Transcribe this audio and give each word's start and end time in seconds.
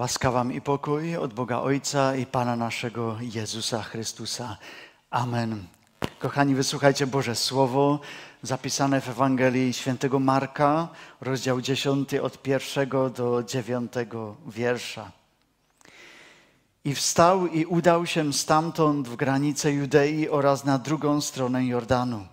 Łaska 0.00 0.30
wam 0.30 0.52
i 0.52 0.60
pokój 0.60 1.16
od 1.16 1.34
Boga 1.34 1.58
Ojca 1.58 2.16
i 2.16 2.26
Pana 2.26 2.56
naszego 2.56 3.16
Jezusa 3.20 3.82
Chrystusa. 3.82 4.56
Amen. 5.10 5.64
Kochani, 6.18 6.54
wysłuchajcie 6.54 7.06
Boże 7.06 7.36
Słowo 7.36 8.00
zapisane 8.42 9.00
w 9.00 9.08
Ewangelii 9.08 9.72
Świętego 9.72 10.18
Marka, 10.18 10.88
rozdział 11.20 11.60
10 11.60 12.14
od 12.14 12.42
pierwszego 12.42 13.10
do 13.10 13.42
dziewiątego 13.42 14.36
wiersza. 14.46 15.10
I 16.84 16.94
wstał 16.94 17.46
i 17.46 17.64
udał 17.64 18.06
się 18.06 18.32
stamtąd 18.32 19.08
w 19.08 19.16
granice 19.16 19.72
Judei 19.72 20.28
oraz 20.28 20.64
na 20.64 20.78
drugą 20.78 21.20
stronę 21.20 21.66
Jordanu. 21.66 22.26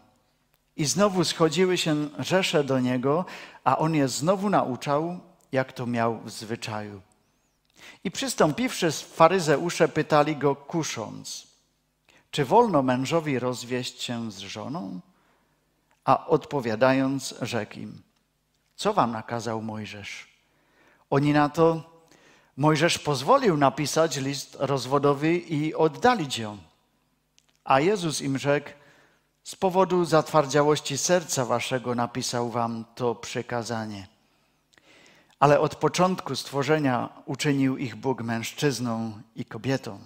I 0.78 0.86
znowu 0.86 1.24
schodziły 1.24 1.78
się 1.78 2.10
rzesze 2.20 2.64
do 2.64 2.80
niego, 2.80 3.26
a 3.64 3.78
on 3.78 3.96
je 3.96 4.08
znowu 4.08 4.50
nauczał, 4.50 5.20
jak 5.52 5.74
to 5.74 5.86
miał 5.86 6.20
w 6.20 6.32
zwyczaju. 6.32 7.02
I 8.04 8.12
przystąpiwszy, 8.12 8.92
faryzeusze 8.92 9.88
pytali 9.88 10.36
go 10.36 10.56
kusząc, 10.56 11.48
czy 12.32 12.46
wolno 12.46 12.84
mężowi 12.84 13.40
rozwieść 13.40 14.02
się 14.02 14.32
z 14.32 14.38
żoną? 14.38 15.00
A 16.06 16.28
odpowiadając, 16.28 17.36
rzekł 17.42 17.80
im, 17.80 18.02
co 18.76 18.94
wam 18.94 19.12
nakazał 19.12 19.62
Mojżesz? 19.62 20.28
Oni 21.10 21.34
na 21.34 21.50
to, 21.50 21.98
Mojżesz 22.58 23.00
pozwolił 23.00 23.58
napisać 23.58 24.18
list 24.18 24.58
rozwodowy 24.60 25.38
i 25.38 25.76
oddalić 25.76 26.38
ją. 26.38 26.58
A 27.64 27.80
Jezus 27.80 28.22
im 28.22 28.38
rzekł, 28.38 28.70
z 29.44 29.56
powodu 29.56 30.06
zatwardziałości 30.06 30.98
serca 30.98 31.46
waszego 31.46 31.96
napisał 31.96 32.50
wam 32.50 32.86
to 32.96 33.16
przekazanie. 33.16 34.17
Ale 35.40 35.60
od 35.60 35.76
początku 35.76 36.36
stworzenia 36.36 37.10
uczynił 37.26 37.78
ich 37.78 37.96
Bóg 37.96 38.22
mężczyzną 38.22 39.22
i 39.36 39.46
kobietą. 39.46 40.00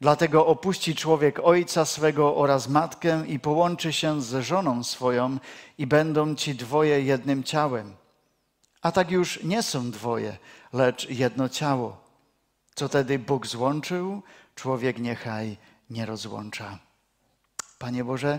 Dlatego 0.00 0.46
opuści 0.46 0.94
człowiek 0.94 1.40
ojca 1.42 1.84
swego 1.84 2.36
oraz 2.36 2.68
matkę 2.68 3.26
i 3.26 3.40
połączy 3.40 3.92
się 3.92 4.22
z 4.22 4.44
żoną 4.44 4.84
swoją 4.84 5.38
i 5.78 5.86
będą 5.86 6.34
ci 6.34 6.54
dwoje 6.54 7.02
jednym 7.02 7.44
ciałem. 7.44 7.94
A 8.82 8.92
tak 8.92 9.10
już 9.10 9.42
nie 9.42 9.62
są 9.62 9.90
dwoje, 9.90 10.36
lecz 10.72 11.10
jedno 11.10 11.48
ciało. 11.48 11.96
Co 12.74 12.88
tedy 12.88 13.18
Bóg 13.18 13.46
złączył, 13.46 14.22
człowiek 14.54 14.98
niechaj 14.98 15.56
nie 15.90 16.06
rozłącza. 16.06 16.78
Panie 17.78 18.04
Boże, 18.04 18.38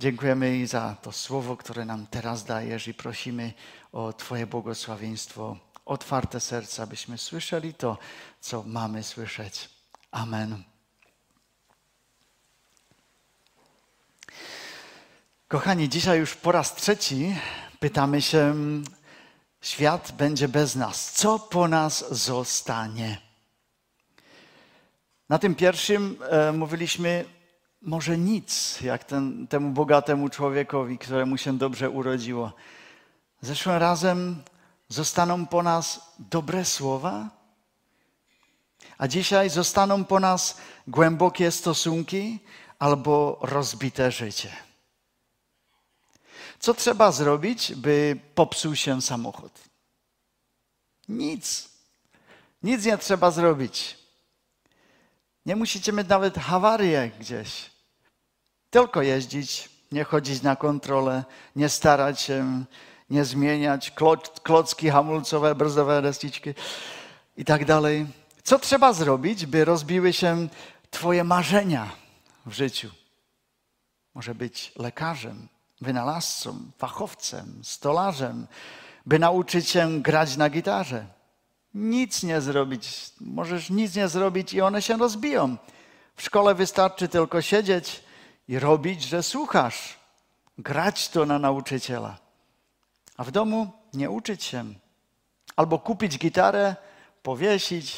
dziękujemy 0.00 0.66
za 0.66 0.96
to 1.02 1.12
słowo, 1.12 1.56
które 1.56 1.84
nam 1.84 2.06
teraz 2.06 2.44
dajesz 2.44 2.88
i 2.88 2.94
prosimy 2.94 3.52
o 3.92 4.12
Twoje 4.12 4.46
błogosławieństwo, 4.46 5.56
otwarte 5.84 6.40
serca, 6.40 6.82
abyśmy 6.82 7.18
słyszeli 7.18 7.74
to, 7.74 7.98
co 8.40 8.62
mamy 8.62 9.02
słyszeć. 9.02 9.68
Amen. 10.10 10.64
Kochani, 15.48 15.88
dzisiaj 15.88 16.18
już 16.18 16.34
po 16.34 16.52
raz 16.52 16.74
trzeci 16.74 17.36
pytamy 17.80 18.22
się, 18.22 18.54
świat 19.60 20.12
będzie 20.12 20.48
bez 20.48 20.76
nas. 20.76 21.12
Co 21.12 21.38
po 21.38 21.68
nas 21.68 22.04
zostanie? 22.10 23.18
Na 25.28 25.38
tym 25.38 25.54
pierwszym 25.54 26.18
e, 26.30 26.52
mówiliśmy, 26.52 27.24
może 27.84 28.18
nic, 28.18 28.80
jak 28.80 29.04
ten, 29.04 29.46
temu 29.46 29.70
bogatemu 29.70 30.28
człowiekowi, 30.28 30.98
któremu 30.98 31.36
się 31.36 31.58
dobrze 31.58 31.90
urodziło. 31.90 32.52
Zeszłym 33.40 33.76
razem 33.76 34.42
zostaną 34.88 35.46
po 35.46 35.62
nas 35.62 36.00
dobre 36.18 36.64
słowa, 36.64 37.28
a 38.98 39.08
dzisiaj 39.08 39.50
zostaną 39.50 40.04
po 40.04 40.20
nas 40.20 40.58
głębokie 40.86 41.50
stosunki 41.50 42.38
albo 42.78 43.38
rozbite 43.42 44.12
życie. 44.12 44.56
Co 46.58 46.74
trzeba 46.74 47.12
zrobić, 47.12 47.74
by 47.74 48.20
popsuł 48.34 48.76
się 48.76 49.02
samochód? 49.02 49.52
Nic. 51.08 51.68
Nic 52.62 52.84
nie 52.84 52.98
trzeba 52.98 53.30
zrobić. 53.30 53.98
Nie 55.46 55.56
musicie 55.56 55.92
mieć 55.92 56.08
nawet 56.08 56.38
hawarię 56.38 57.10
gdzieś. 57.20 57.73
Tylko 58.74 59.02
jeździć, 59.02 59.68
nie 59.92 60.04
chodzić 60.04 60.42
na 60.42 60.56
kontrolę, 60.56 61.24
nie 61.56 61.68
starać 61.68 62.20
się, 62.20 62.64
nie 63.10 63.24
zmieniać 63.24 63.92
klocki 64.42 64.90
hamulcowe, 64.90 65.54
brzowe 65.54 66.00
resticzki 66.00 66.50
i 67.36 67.44
tak 67.44 67.64
dalej. 67.64 68.06
Co 68.42 68.58
trzeba 68.58 68.92
zrobić, 68.92 69.46
by 69.46 69.64
rozbiły 69.64 70.12
się 70.12 70.48
Twoje 70.90 71.24
marzenia 71.24 71.90
w 72.46 72.52
życiu? 72.52 72.90
Może 74.14 74.34
być 74.34 74.72
lekarzem, 74.76 75.48
wynalazcą, 75.80 76.58
fachowcem, 76.78 77.60
stolarzem, 77.62 78.46
by 79.06 79.18
nauczyć 79.18 79.68
się 79.68 80.02
grać 80.02 80.36
na 80.36 80.50
gitarze. 80.50 81.06
Nic 81.74 82.22
nie 82.22 82.40
zrobić, 82.40 83.10
możesz 83.20 83.70
nic 83.70 83.94
nie 83.94 84.08
zrobić 84.08 84.54
i 84.54 84.60
one 84.60 84.82
się 84.82 84.96
rozbiją. 84.96 85.56
W 86.16 86.22
szkole 86.22 86.54
wystarczy 86.54 87.08
tylko 87.08 87.42
siedzieć 87.42 88.04
i 88.48 88.58
robić, 88.58 89.02
że 89.02 89.22
słuchasz, 89.22 89.98
grać 90.58 91.08
to 91.08 91.26
na 91.26 91.38
nauczyciela. 91.38 92.18
A 93.16 93.24
w 93.24 93.30
domu 93.30 93.72
nie 93.94 94.10
uczyć 94.10 94.44
się. 94.44 94.64
Albo 95.56 95.78
kupić 95.78 96.18
gitarę, 96.18 96.76
powiesić 97.22 97.96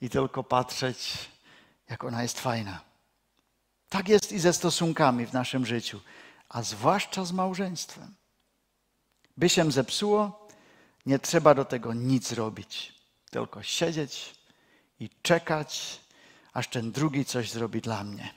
i 0.00 0.10
tylko 0.10 0.44
patrzeć, 0.44 1.28
jak 1.88 2.04
ona 2.04 2.22
jest 2.22 2.40
fajna. 2.40 2.80
Tak 3.88 4.08
jest 4.08 4.32
i 4.32 4.38
ze 4.38 4.52
stosunkami 4.52 5.26
w 5.26 5.32
naszym 5.32 5.66
życiu 5.66 6.00
a 6.48 6.62
zwłaszcza 6.62 7.24
z 7.24 7.32
małżeństwem. 7.32 8.14
By 9.36 9.48
się 9.48 9.72
zepsuło, 9.72 10.48
nie 11.06 11.18
trzeba 11.18 11.54
do 11.54 11.64
tego 11.64 11.94
nic 11.94 12.32
robić, 12.32 12.94
tylko 13.30 13.62
siedzieć 13.62 14.34
i 15.00 15.10
czekać, 15.22 16.00
aż 16.52 16.68
ten 16.68 16.92
drugi 16.92 17.24
coś 17.24 17.50
zrobi 17.50 17.80
dla 17.80 18.04
mnie. 18.04 18.34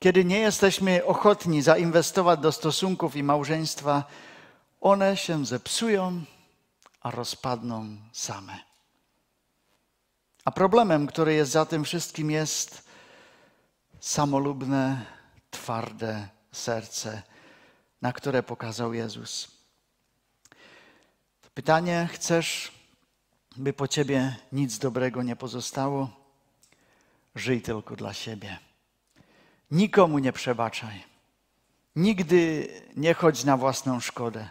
Kiedy 0.00 0.24
nie 0.24 0.38
jesteśmy 0.38 1.04
ochotni 1.04 1.62
zainwestować 1.62 2.40
do 2.40 2.52
stosunków 2.52 3.16
i 3.16 3.22
małżeństwa, 3.22 4.04
one 4.80 5.16
się 5.16 5.46
zepsują, 5.46 6.24
a 7.00 7.10
rozpadną 7.10 7.96
same. 8.12 8.58
A 10.44 10.50
problemem, 10.50 11.06
który 11.06 11.34
jest 11.34 11.52
za 11.52 11.66
tym 11.66 11.84
wszystkim, 11.84 12.30
jest 12.30 12.88
samolubne, 14.00 15.06
twarde 15.50 16.28
serce, 16.52 17.22
na 18.02 18.12
które 18.12 18.42
pokazał 18.42 18.94
Jezus. 18.94 19.48
Pytanie: 21.54 22.08
chcesz, 22.12 22.72
by 23.56 23.72
po 23.72 23.88
ciebie 23.88 24.36
nic 24.52 24.78
dobrego 24.78 25.22
nie 25.22 25.36
pozostało? 25.36 26.10
Żyj 27.34 27.62
tylko 27.62 27.96
dla 27.96 28.14
siebie. 28.14 28.69
Nikomu 29.70 30.18
nie 30.18 30.32
przebaczaj. 30.32 31.04
Nigdy 31.96 32.68
nie 32.96 33.14
chodź 33.14 33.44
na 33.44 33.56
własną 33.56 34.00
szkodę. 34.00 34.48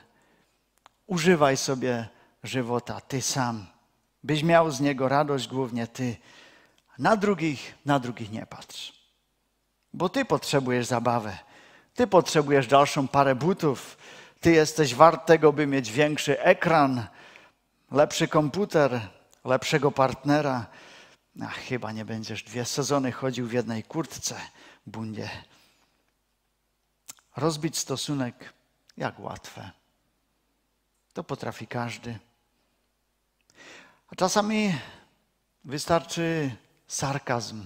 Używaj 1.07 1.57
sobie 1.57 2.07
żywota, 2.43 3.01
ty 3.01 3.21
sam, 3.21 3.65
byś 4.23 4.43
miał 4.43 4.71
z 4.71 4.79
niego 4.79 5.09
radość, 5.09 5.47
głównie 5.47 5.87
ty. 5.87 6.17
Na 6.97 7.17
drugich, 7.17 7.75
na 7.85 7.99
drugich 7.99 8.31
nie 8.31 8.45
patrz. 8.45 8.93
Bo 9.93 10.09
ty 10.09 10.25
potrzebujesz 10.25 10.85
zabawę. 10.85 11.37
Ty 11.95 12.07
potrzebujesz 12.07 12.67
dalszą 12.67 13.07
parę 13.07 13.35
butów. 13.35 13.97
Ty 14.41 14.51
jesteś 14.51 14.95
wart 14.95 15.25
tego, 15.25 15.53
by 15.53 15.67
mieć 15.67 15.91
większy 15.91 16.41
ekran, 16.41 17.07
lepszy 17.91 18.27
komputer, 18.27 19.01
lepszego 19.45 19.91
partnera. 19.91 20.65
A 21.41 21.47
chyba 21.47 21.91
nie 21.91 22.05
będziesz 22.05 22.43
dwie 22.43 22.65
sezony 22.65 23.11
chodził 23.11 23.47
w 23.47 23.53
jednej 23.53 23.83
kurtce, 23.83 24.35
bundzie. 24.85 25.29
Rozbić 27.35 27.77
stosunek 27.77 28.53
jak 28.97 29.19
łatwe. 29.19 29.71
To 31.13 31.23
potrafi 31.23 31.67
każdy. 31.67 32.19
A 34.11 34.15
czasami 34.15 34.75
wystarczy 35.65 36.55
sarkazm. 36.87 37.63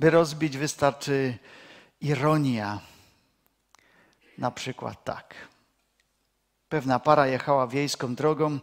By 0.00 0.10
rozbić, 0.10 0.56
wystarczy 0.56 1.38
ironia. 2.00 2.80
Na 4.38 4.50
przykład 4.50 5.04
tak. 5.04 5.34
Pewna 6.68 6.98
para 6.98 7.26
jechała 7.26 7.66
wiejską 7.66 8.14
drogą 8.14 8.58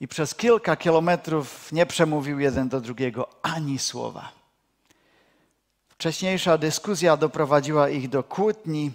i 0.00 0.08
przez 0.08 0.34
kilka 0.34 0.76
kilometrów 0.76 1.72
nie 1.72 1.86
przemówił 1.86 2.38
jeden 2.40 2.68
do 2.68 2.80
drugiego 2.80 3.28
ani 3.42 3.78
słowa. 3.78 4.39
Wcześniejsza 6.00 6.58
dyskusja 6.58 7.16
doprowadziła 7.16 7.88
ich 7.88 8.08
do 8.08 8.22
kłótni 8.22 8.92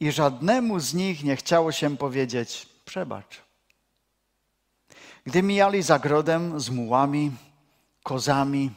i 0.00 0.12
żadnemu 0.12 0.80
z 0.80 0.94
nich 0.94 1.24
nie 1.24 1.36
chciało 1.36 1.72
się 1.72 1.96
powiedzieć 1.96 2.68
przebacz. 2.84 3.42
Gdy 5.24 5.42
mijali 5.42 5.82
zagrodem 5.82 6.60
z 6.60 6.70
mułami, 6.70 7.32
kozami 8.02 8.70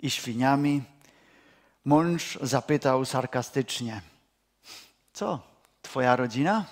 i 0.00 0.10
świniami, 0.10 0.82
mąż 1.84 2.38
zapytał 2.42 3.04
sarkastycznie: 3.04 4.02
Co, 5.12 5.40
twoja 5.82 6.16
rodzina? 6.16 6.64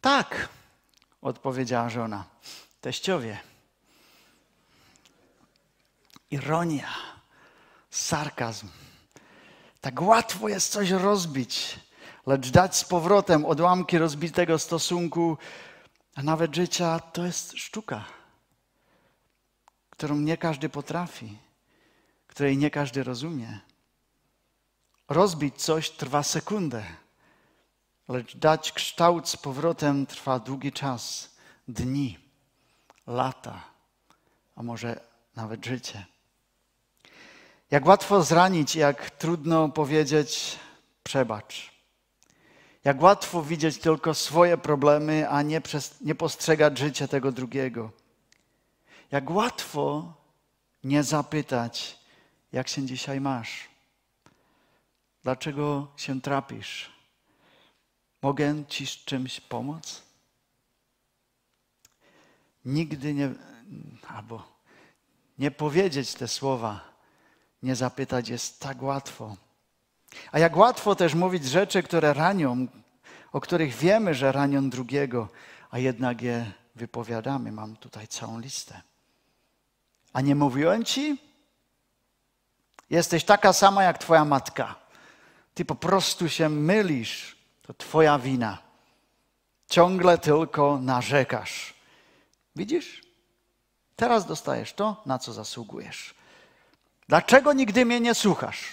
Tak, 0.00 0.48
odpowiedziała 1.22 1.88
żona. 1.88 2.24
Teściowie. 2.80 3.49
Ironia, 6.30 6.88
sarkazm. 7.90 8.68
Tak 9.80 10.02
łatwo 10.02 10.48
jest 10.48 10.72
coś 10.72 10.90
rozbić, 10.90 11.80
lecz 12.26 12.50
dać 12.50 12.76
z 12.76 12.84
powrotem 12.84 13.44
odłamki 13.44 13.98
rozbitego 13.98 14.58
stosunku, 14.58 15.38
a 16.14 16.22
nawet 16.22 16.54
życia, 16.54 17.00
to 17.00 17.26
jest 17.26 17.52
sztuka, 17.52 18.04
którą 19.90 20.16
nie 20.16 20.36
każdy 20.36 20.68
potrafi, 20.68 21.38
której 22.26 22.58
nie 22.58 22.70
każdy 22.70 23.02
rozumie. 23.02 23.60
Rozbić 25.08 25.62
coś 25.62 25.90
trwa 25.90 26.22
sekundę, 26.22 26.84
lecz 28.08 28.36
dać 28.36 28.72
kształt 28.72 29.28
z 29.28 29.36
powrotem 29.36 30.06
trwa 30.06 30.38
długi 30.38 30.72
czas, 30.72 31.30
dni, 31.68 32.18
lata, 33.06 33.62
a 34.56 34.62
może 34.62 35.00
nawet 35.36 35.66
życie. 35.66 36.09
Jak 37.70 37.86
łatwo 37.86 38.22
zranić, 38.22 38.76
jak 38.76 39.10
trudno 39.10 39.68
powiedzieć 39.68 40.58
przebacz. 41.02 41.70
Jak 42.84 43.02
łatwo 43.02 43.42
widzieć 43.42 43.78
tylko 43.78 44.14
swoje 44.14 44.58
problemy, 44.58 45.30
a 45.30 45.42
nie, 45.42 45.60
przez, 45.60 46.00
nie 46.00 46.14
postrzegać 46.14 46.78
życia 46.78 47.08
tego 47.08 47.32
drugiego. 47.32 47.90
Jak 49.10 49.30
łatwo 49.30 50.14
nie 50.84 51.02
zapytać, 51.02 51.98
jak 52.52 52.68
się 52.68 52.86
dzisiaj 52.86 53.20
masz. 53.20 53.68
Dlaczego 55.22 55.92
się 55.96 56.20
trapisz? 56.20 56.90
Mogę 58.22 58.64
ci 58.64 58.86
z 58.86 58.90
czymś 58.90 59.40
pomóc? 59.40 60.02
Nigdy 62.64 63.14
nie, 63.14 63.34
albo 64.08 64.60
nie 65.38 65.50
powiedzieć 65.50 66.14
te 66.14 66.28
słowa 66.28 66.89
nie 67.62 67.76
zapytać 67.76 68.28
jest 68.28 68.60
tak 68.60 68.82
łatwo. 68.82 69.36
A 70.32 70.38
jak 70.38 70.56
łatwo 70.56 70.94
też 70.94 71.14
mówić 71.14 71.44
rzeczy, 71.44 71.82
które 71.82 72.14
ranią, 72.14 72.66
o 73.32 73.40
których 73.40 73.74
wiemy, 73.74 74.14
że 74.14 74.32
ranią 74.32 74.70
drugiego, 74.70 75.28
a 75.70 75.78
jednak 75.78 76.22
je 76.22 76.52
wypowiadamy. 76.74 77.52
Mam 77.52 77.76
tutaj 77.76 78.08
całą 78.08 78.40
listę. 78.40 78.80
A 80.12 80.20
nie 80.20 80.34
mówiłem 80.34 80.84
ci? 80.84 81.18
Jesteś 82.90 83.24
taka 83.24 83.52
sama 83.52 83.82
jak 83.82 83.98
twoja 83.98 84.24
matka. 84.24 84.74
Ty 85.54 85.64
po 85.64 85.74
prostu 85.74 86.28
się 86.28 86.48
mylisz. 86.48 87.36
To 87.62 87.74
twoja 87.74 88.18
wina. 88.18 88.58
Ciągle 89.68 90.18
tylko 90.18 90.78
narzekasz. 90.78 91.74
Widzisz? 92.56 93.02
Teraz 93.96 94.26
dostajesz 94.26 94.72
to, 94.72 95.02
na 95.06 95.18
co 95.18 95.32
zasługujesz. 95.32 96.14
Dlaczego 97.10 97.52
nigdy 97.52 97.84
mnie 97.84 98.00
nie 98.00 98.14
słuchasz? 98.14 98.64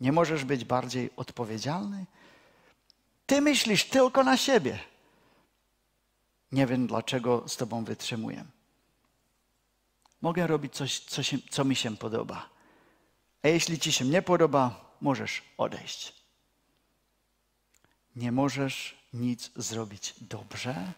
Nie 0.00 0.12
możesz 0.12 0.44
być 0.44 0.64
bardziej 0.64 1.10
odpowiedzialny? 1.16 2.06
Ty 3.26 3.40
myślisz 3.40 3.84
tylko 3.84 4.24
na 4.24 4.36
siebie. 4.36 4.78
Nie 6.52 6.66
wiem, 6.66 6.86
dlaczego 6.86 7.48
z 7.48 7.56
Tobą 7.56 7.84
wytrzymuję. 7.84 8.44
Mogę 10.20 10.46
robić 10.46 10.74
coś, 10.74 11.00
co, 11.00 11.22
się, 11.22 11.38
co 11.50 11.64
mi 11.64 11.76
się 11.76 11.96
podoba. 11.96 12.48
A 13.42 13.48
jeśli 13.48 13.78
Ci 13.78 13.92
się 13.92 14.04
nie 14.04 14.22
podoba, 14.22 14.94
możesz 15.00 15.42
odejść. 15.58 16.12
Nie 18.16 18.32
możesz 18.32 18.96
nic 19.12 19.50
zrobić 19.56 20.14
dobrze. 20.20 20.92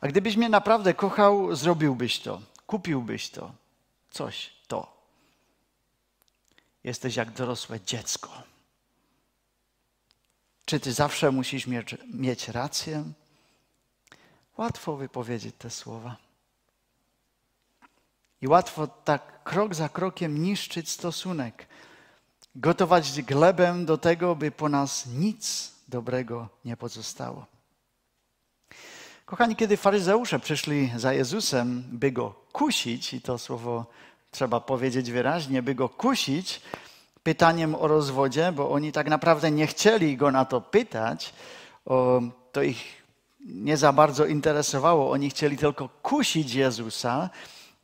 A 0.00 0.08
gdybyś 0.08 0.36
mnie 0.36 0.48
naprawdę 0.48 0.94
kochał, 0.94 1.54
zrobiłbyś 1.56 2.18
to, 2.18 2.40
kupiłbyś 2.66 3.30
to, 3.30 3.60
coś 4.10 4.50
to. 4.68 5.00
Jesteś 6.84 7.16
jak 7.16 7.30
dorosłe 7.30 7.80
dziecko. 7.80 8.42
Czy 10.64 10.80
ty 10.80 10.92
zawsze 10.92 11.30
musisz 11.30 11.66
mieć, 11.66 11.96
mieć 12.14 12.48
rację? 12.48 13.04
Łatwo 14.56 14.96
wypowiedzieć 14.96 15.54
te 15.58 15.70
słowa. 15.70 16.16
I 18.40 18.48
łatwo 18.48 18.86
tak 18.86 19.42
krok 19.42 19.74
za 19.74 19.88
krokiem 19.88 20.42
niszczyć 20.42 20.90
stosunek, 20.90 21.66
gotować 22.54 23.22
glebę 23.22 23.84
do 23.84 23.98
tego, 23.98 24.36
by 24.36 24.50
po 24.50 24.68
nas 24.68 25.06
nic 25.06 25.72
dobrego 25.88 26.48
nie 26.64 26.76
pozostało. 26.76 27.46
Kochani, 29.30 29.56
kiedy 29.56 29.76
faryzeusze 29.76 30.38
przyszli 30.38 30.90
za 30.96 31.12
Jezusem, 31.12 31.84
by 31.92 32.12
go 32.12 32.34
kusić, 32.52 33.14
i 33.14 33.20
to 33.20 33.38
słowo 33.38 33.86
trzeba 34.30 34.60
powiedzieć 34.60 35.10
wyraźnie, 35.10 35.62
by 35.62 35.74
go 35.74 35.88
kusić 35.88 36.60
pytaniem 37.22 37.74
o 37.74 37.88
rozwodzie, 37.88 38.52
bo 38.52 38.70
oni 38.70 38.92
tak 38.92 39.08
naprawdę 39.08 39.50
nie 39.50 39.66
chcieli 39.66 40.16
go 40.16 40.30
na 40.30 40.44
to 40.44 40.60
pytać, 40.60 41.34
o, 41.86 42.20
to 42.52 42.62
ich 42.62 43.02
nie 43.40 43.76
za 43.76 43.92
bardzo 43.92 44.26
interesowało. 44.26 45.10
Oni 45.10 45.30
chcieli 45.30 45.58
tylko 45.58 45.88
kusić 45.88 46.54
Jezusa, 46.54 47.30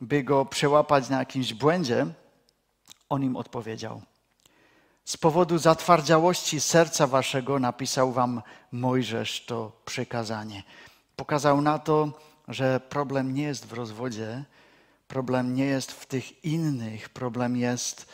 by 0.01 0.23
go 0.23 0.45
przełapać 0.45 1.09
na 1.09 1.19
jakimś 1.19 1.53
błędzie. 1.53 2.05
On 3.09 3.23
im 3.23 3.35
odpowiedział: 3.35 4.01
Z 5.05 5.17
powodu 5.17 5.57
zatwardziałości 5.57 6.61
serca 6.61 7.07
waszego 7.07 7.59
napisał 7.59 8.11
wam 8.11 8.41
Mojżesz 8.71 9.45
to 9.45 9.71
przykazanie 9.85 10.63
pokazał 11.17 11.61
na 11.61 11.79
to, 11.79 12.11
że 12.47 12.79
problem 12.79 13.33
nie 13.33 13.43
jest 13.43 13.65
w 13.65 13.73
rozwodzie, 13.73 14.43
problem 15.07 15.55
nie 15.55 15.65
jest 15.65 15.91
w 15.91 16.05
tych 16.05 16.45
innych, 16.45 17.09
problem 17.09 17.57
jest 17.57 18.05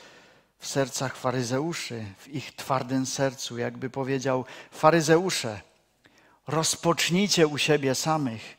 w 0.60 0.68
sercach 0.68 1.16
faryzeuszy, 1.16 2.06
w 2.18 2.28
ich 2.28 2.56
twardym 2.56 3.06
sercu. 3.06 3.58
Jakby 3.58 3.90
powiedział 3.90 4.46
faryzeusze, 4.72 5.62
rozpocznijcie 6.48 7.48
u 7.48 7.58
siebie 7.58 7.96
samych, 7.96 8.58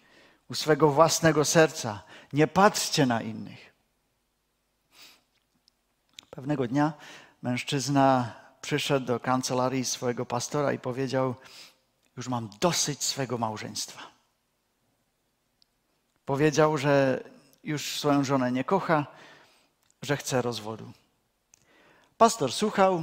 u 0.50 0.54
swego 0.54 0.90
własnego 0.90 1.44
serca, 1.44 2.02
nie 2.32 2.46
patrzcie 2.46 3.06
na 3.06 3.22
innych. 3.22 3.72
Pewnego 6.30 6.68
dnia 6.68 6.92
mężczyzna 7.42 8.34
przyszedł 8.60 9.06
do 9.06 9.20
kancelarii 9.20 9.84
swojego 9.84 10.26
pastora 10.26 10.72
i 10.72 10.78
powiedział: 10.78 11.34
Już 12.16 12.28
mam 12.28 12.50
dosyć 12.60 13.04
swego 13.04 13.38
małżeństwa. 13.38 14.13
Powiedział, 16.26 16.78
że 16.78 17.24
już 17.64 17.98
swoją 17.98 18.24
żonę 18.24 18.52
nie 18.52 18.64
kocha, 18.64 19.06
że 20.02 20.16
chce 20.16 20.42
rozwodu. 20.42 20.92
Pastor 22.18 22.52
słuchał 22.52 23.02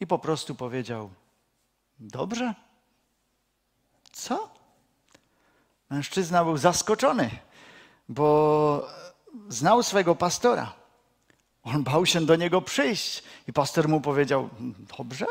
i 0.00 0.06
po 0.06 0.18
prostu 0.18 0.54
powiedział: 0.54 1.10
Dobrze. 1.98 2.54
Co? 4.12 4.48
Mężczyzna 5.90 6.44
był 6.44 6.56
zaskoczony, 6.56 7.30
bo 8.08 8.88
znał 9.48 9.82
swego 9.82 10.14
pastora. 10.14 10.72
On 11.62 11.82
bał 11.82 12.06
się 12.06 12.26
do 12.26 12.36
niego 12.36 12.62
przyjść 12.62 13.22
i 13.48 13.52
pastor 13.52 13.88
mu 13.88 14.00
powiedział: 14.00 14.48
Dobrze. 14.98 15.26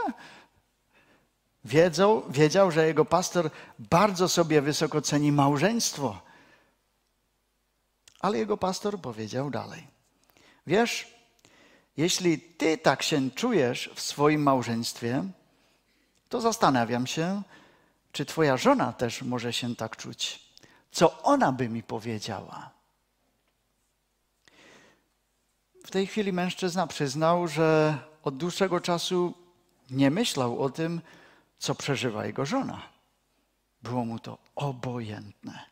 Wiedział, 1.65 2.23
wiedział, 2.29 2.71
że 2.71 2.88
jego 2.88 3.05
pastor 3.05 3.49
bardzo 3.79 4.29
sobie 4.29 4.61
wysoko 4.61 5.01
ceni 5.01 5.31
małżeństwo 5.31 6.28
ale 8.19 8.38
jego 8.38 8.57
pastor 8.57 9.01
powiedział 9.01 9.49
dalej: 9.49 9.88
Wiesz, 10.67 11.19
jeśli 11.97 12.39
ty 12.39 12.77
tak 12.77 13.03
się 13.03 13.31
czujesz 13.31 13.89
w 13.95 14.01
swoim 14.01 14.43
małżeństwie, 14.43 15.23
to 16.29 16.41
zastanawiam 16.41 17.07
się, 17.07 17.41
czy 18.11 18.25
twoja 18.25 18.57
żona 18.57 18.93
też 18.93 19.21
może 19.21 19.53
się 19.53 19.75
tak 19.75 19.97
czuć. 19.97 20.49
Co 20.91 21.21
ona 21.23 21.51
by 21.51 21.69
mi 21.69 21.83
powiedziała? 21.83 22.69
W 25.85 25.91
tej 25.91 26.07
chwili 26.07 26.33
mężczyzna 26.33 26.88
przyznał, 26.88 27.47
że 27.47 27.97
od 28.23 28.38
dłuższego 28.38 28.79
czasu 28.79 29.33
nie 29.89 30.11
myślał 30.11 30.61
o 30.61 30.69
tym, 30.69 31.01
co 31.59 31.75
przeżywa 31.75 32.25
jego 32.25 32.45
żona. 32.45 32.81
Było 33.81 34.05
mu 34.05 34.19
to 34.19 34.38
obojętne. 34.55 35.65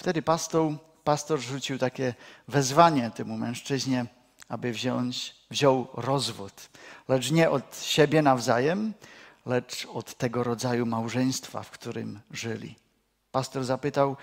Wtedy 0.00 0.22
pastor, 0.22 0.72
pastor 1.04 1.40
rzucił 1.40 1.78
takie 1.78 2.14
wezwanie 2.48 3.10
temu 3.10 3.36
mężczyźnie, 3.36 4.06
aby 4.48 4.72
wziąć, 4.72 5.36
wziął 5.50 5.86
rozwód. 5.94 6.52
Lecz 7.08 7.30
nie 7.30 7.50
od 7.50 7.82
siebie 7.82 8.22
nawzajem, 8.22 8.94
lecz 9.46 9.86
od 9.86 10.14
tego 10.14 10.42
rodzaju 10.44 10.86
małżeństwa, 10.86 11.62
w 11.62 11.70
którym 11.70 12.20
żyli. 12.30 12.76
Pastor 13.32 13.64
zapytał, 13.64 14.16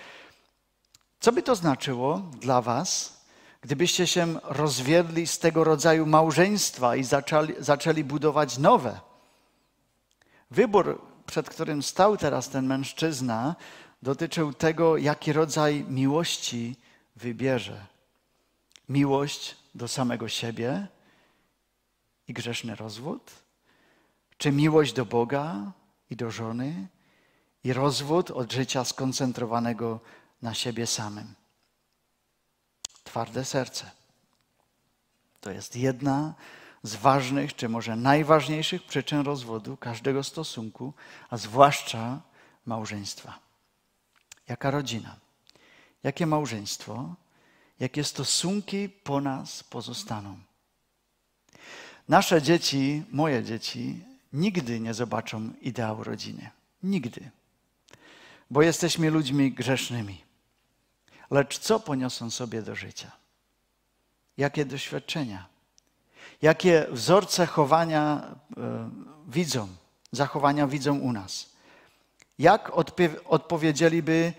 co 1.20 1.32
by 1.32 1.44
to 1.44 1.56
znaczyło 1.56 2.22
dla 2.40 2.62
Was, 2.62 3.22
gdybyście 3.62 4.08
się 4.08 4.40
rozwiedli 4.44 5.28
z 5.28 5.40
tego 5.40 5.64
rodzaju 5.64 6.06
małżeństwa 6.06 6.96
i 6.96 7.04
zaczęli, 7.04 7.54
zaczęli 7.60 8.04
budować 8.04 8.58
nowe? 8.58 9.00
Wybór, 10.52 11.02
przed 11.26 11.50
którym 11.50 11.84
stał 11.84 12.18
teraz 12.18 12.50
ten 12.50 12.66
mężczyzna, 12.66 13.56
dotyczył 14.02 14.54
tego, 14.54 14.98
jaki 14.98 15.34
rodzaj 15.34 15.84
miłości 15.90 16.76
wybierze. 17.16 17.86
Miłość 18.90 19.56
do 19.76 19.88
samego 19.88 20.30
siebie 20.30 20.88
i 22.28 22.34
grzeszny 22.34 22.76
rozwód? 22.76 23.32
Czy 24.38 24.52
miłość 24.52 24.94
do 24.94 25.06
Boga 25.06 25.72
i 26.10 26.16
do 26.16 26.32
żony 26.32 26.88
i 27.64 27.74
rozwód 27.74 28.32
od 28.32 28.52
życia 28.52 28.86
skoncentrowanego 28.86 30.00
na 30.42 30.54
siebie 30.54 30.88
samym? 30.88 31.34
Twarde 33.04 33.46
serce. 33.46 33.92
To 35.42 35.52
jest 35.52 35.76
jedna 35.76 36.34
z 36.84 36.96
ważnych, 36.96 37.56
czy 37.56 37.70
może 37.70 37.96
najważniejszych 37.96 38.84
przyczyn 38.84 39.22
rozwodu 39.22 39.78
każdego 39.78 40.24
stosunku, 40.24 40.94
a 41.30 41.38
zwłaszcza 41.38 42.22
małżeństwa. 42.66 43.47
Jaka 44.48 44.72
rodzina? 44.72 45.16
Jakie 46.04 46.26
małżeństwo? 46.26 47.16
Jakie 47.80 48.04
stosunki 48.04 48.90
po 48.90 49.22
nas 49.22 49.64
pozostaną? 49.64 50.38
Nasze 52.08 52.42
dzieci, 52.42 53.04
moje 53.12 53.44
dzieci, 53.44 54.04
nigdy 54.34 54.80
nie 54.80 54.94
zobaczą 54.94 55.54
ideału 55.62 56.04
rodziny. 56.04 56.50
Nigdy. 56.84 57.30
Bo 58.50 58.62
jesteśmy 58.62 59.10
ludźmi 59.10 59.52
grzesznymi. 59.52 60.24
Lecz 61.32 61.60
co 61.60 61.80
poniosą 61.80 62.30
sobie 62.32 62.62
do 62.62 62.76
życia? 62.76 63.12
Jakie 64.38 64.66
doświadczenia? 64.66 65.48
Jakie 66.42 66.88
wzorce 66.92 67.46
chowania 67.46 68.36
e, 68.58 68.90
widzą, 69.28 69.68
zachowania 70.12 70.68
widzą 70.68 71.00
u 71.00 71.12
nas? 71.12 71.50
Jak 72.40 72.72
odpowiedzieliby, 73.26 74.34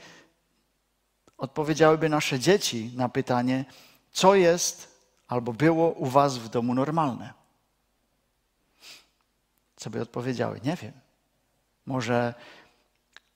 odpowiedziałyby 1.38 2.08
nasze 2.08 2.38
dzieci 2.38 2.92
na 2.96 3.08
pytanie, 3.08 3.64
co 4.12 4.34
jest 4.34 4.98
albo 5.28 5.52
było 5.52 5.90
u 5.90 6.06
was 6.06 6.38
w 6.38 6.48
domu 6.48 6.74
normalne? 6.74 7.34
Co 9.76 9.90
by 9.90 10.00
odpowiedziały? 10.02 10.60
Nie 10.64 10.76
wiem. 10.76 10.92
Może 11.86 12.34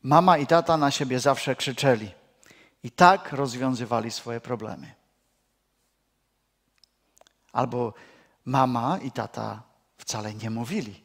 mama 0.02 0.38
i 0.38 0.46
tata 0.46 0.76
na 0.76 0.90
siebie 0.90 1.20
zawsze 1.20 1.56
krzyczeli 1.56 2.10
i 2.82 2.90
tak 2.90 3.32
rozwiązywali 3.32 4.10
swoje 4.10 4.40
problemy. 4.40 4.94
Albo 7.52 7.94
mama 8.44 8.98
i 8.98 9.10
tata 9.10 9.62
wcale 9.98 10.34
nie 10.34 10.50
mówili. 10.50 11.04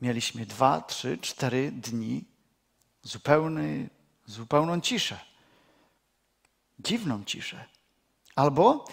Mieliśmy 0.00 0.46
dwa, 0.46 0.80
trzy, 0.80 1.18
cztery 1.18 1.72
dni 1.72 2.29
zupełny, 3.02 3.88
zupełną 4.26 4.80
ciszę. 4.80 5.20
Dziwną 6.78 7.24
ciszę. 7.24 7.64
Albo 8.36 8.84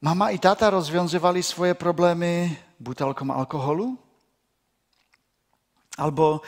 mama 0.00 0.32
i 0.32 0.38
tata 0.38 0.70
rozwiązywali 0.70 1.42
swoje 1.42 1.74
problemy 1.74 2.56
butelką 2.80 3.30
alkoholu. 3.30 3.96
Albo 5.96 6.40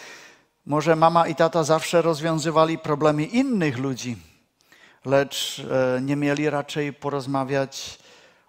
może 0.67 0.97
mama 0.97 1.29
i 1.29 1.35
tata 1.35 1.65
zawsze 1.65 2.03
rozwiązywali 2.03 2.79
problemy 2.79 3.25
innych 3.25 3.79
ludzi, 3.79 4.17
lecz 5.05 5.59
e, 5.59 6.01
nie 6.03 6.17
mieli 6.17 6.51
raczej 6.51 6.93
porozmawiać 6.93 7.99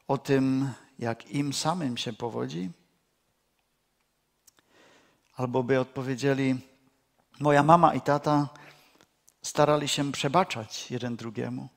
o 0.08 0.18
tym, 0.18 0.74
jak 1.00 1.32
im 1.32 1.54
samym 1.54 1.98
się 1.98 2.14
powodzi? 2.14 2.70
Albo 5.36 5.64
by 5.64 5.80
odpowiedzieli, 5.80 6.56
moja 7.42 7.64
mama 7.64 7.94
i 7.94 8.02
tata 8.02 8.50
starali 9.42 9.88
się 9.88 10.12
przebaczać 10.12 10.92
jeden 10.92 11.16
drugiemu. 11.16 11.70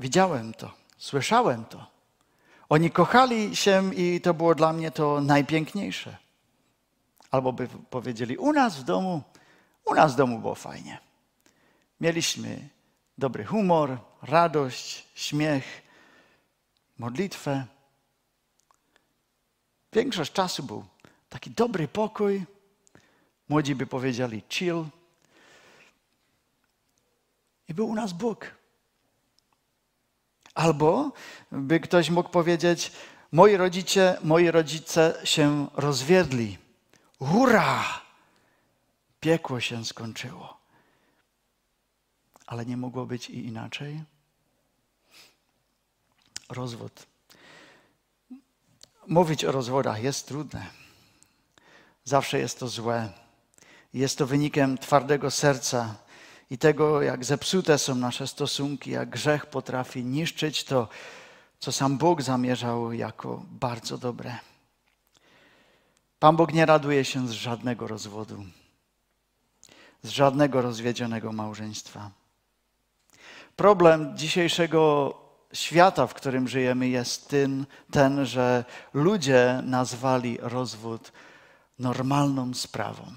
Widziałem 0.00 0.54
to, 0.54 0.70
słyszałem 0.98 1.64
to. 1.64 1.86
Oni 2.68 2.90
kochali 2.90 3.56
się 3.56 3.94
i 3.94 4.20
to 4.20 4.34
było 4.34 4.54
dla 4.54 4.72
mnie 4.72 4.90
to 4.90 5.20
najpiękniejsze. 5.20 6.16
Albo 7.30 7.52
by 7.52 7.68
powiedzieli, 7.90 8.36
u 8.36 8.52
nas 8.52 8.76
w 8.76 8.84
domu, 8.84 9.22
u 9.84 9.94
nas 9.94 10.12
w 10.12 10.16
domu 10.16 10.38
było 10.38 10.54
fajnie. 10.54 10.98
Mieliśmy 12.00 12.68
dobry 13.18 13.44
humor, 13.44 13.98
radość, 14.22 15.06
śmiech, 15.14 15.82
modlitwę. 16.98 17.66
Większość 19.92 20.32
czasu 20.32 20.62
był 20.62 20.84
taki 21.28 21.50
dobry 21.50 21.88
pokój. 21.88 22.44
Młodzi 23.52 23.74
by 23.74 23.86
powiedzieli 23.86 24.42
chill. 24.48 24.84
I 27.68 27.74
był 27.74 27.88
u 27.88 27.94
nas 27.94 28.12
Bóg. 28.12 28.46
Albo 30.54 31.12
by 31.52 31.80
ktoś 31.80 32.10
mógł 32.10 32.30
powiedzieć, 32.30 32.92
moi 33.32 33.56
rodzice, 33.56 34.18
moi 34.24 34.50
rodzice 34.50 35.20
się 35.24 35.68
rozwiedli. 35.74 36.58
Hurra! 37.18 37.84
Piekło 39.20 39.60
się 39.60 39.84
skończyło. 39.84 40.60
Ale 42.46 42.66
nie 42.66 42.76
mogło 42.76 43.06
być 43.06 43.30
i 43.30 43.46
inaczej. 43.46 44.02
Rozwód 46.48 47.06
Mówić 49.06 49.44
o 49.44 49.52
rozwodach 49.52 50.02
jest 50.02 50.28
trudne. 50.28 50.66
Zawsze 52.04 52.38
jest 52.38 52.58
to 52.58 52.68
złe. 52.68 53.21
Jest 53.94 54.18
to 54.18 54.26
wynikiem 54.26 54.78
twardego 54.78 55.30
serca 55.30 55.94
i 56.50 56.58
tego, 56.58 57.02
jak 57.02 57.24
zepsute 57.24 57.78
są 57.78 57.94
nasze 57.94 58.26
stosunki, 58.26 58.90
jak 58.90 59.10
grzech 59.10 59.46
potrafi 59.46 60.04
niszczyć 60.04 60.64
to, 60.64 60.88
co 61.58 61.72
sam 61.72 61.98
Bóg 61.98 62.22
zamierzał 62.22 62.92
jako 62.92 63.42
bardzo 63.50 63.98
dobre. 63.98 64.38
Pan 66.18 66.36
Bóg 66.36 66.52
nie 66.52 66.66
raduje 66.66 67.04
się 67.04 67.28
z 67.28 67.30
żadnego 67.30 67.86
rozwodu, 67.86 68.44
z 70.02 70.08
żadnego 70.08 70.62
rozwiedzionego 70.62 71.32
małżeństwa. 71.32 72.10
Problem 73.56 74.16
dzisiejszego 74.16 75.14
świata, 75.52 76.06
w 76.06 76.14
którym 76.14 76.48
żyjemy, 76.48 76.88
jest 76.88 77.28
ten, 77.28 77.66
ten, 77.90 78.26
że 78.26 78.64
ludzie 78.94 79.62
nazwali 79.64 80.38
rozwód 80.40 81.12
normalną 81.78 82.54
sprawą. 82.54 83.12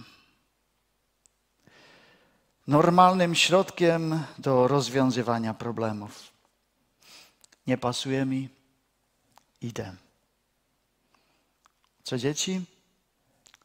Normalnym 2.67 3.35
środkiem 3.35 4.23
do 4.37 4.67
rozwiązywania 4.67 5.53
problemów. 5.53 6.31
Nie 7.67 7.77
pasuje 7.77 8.25
mi, 8.25 8.49
idę. 9.61 9.95
Co 12.03 12.17
dzieci? 12.17 12.65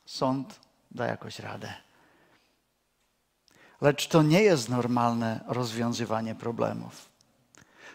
Sąd 0.07 0.61
da 0.91 1.07
jakoś 1.07 1.39
radę. 1.39 1.75
Lecz 3.81 4.09
to 4.09 4.23
nie 4.23 4.43
jest 4.43 4.69
normalne 4.69 5.41
rozwiązywanie 5.47 6.35
problemów 6.35 7.11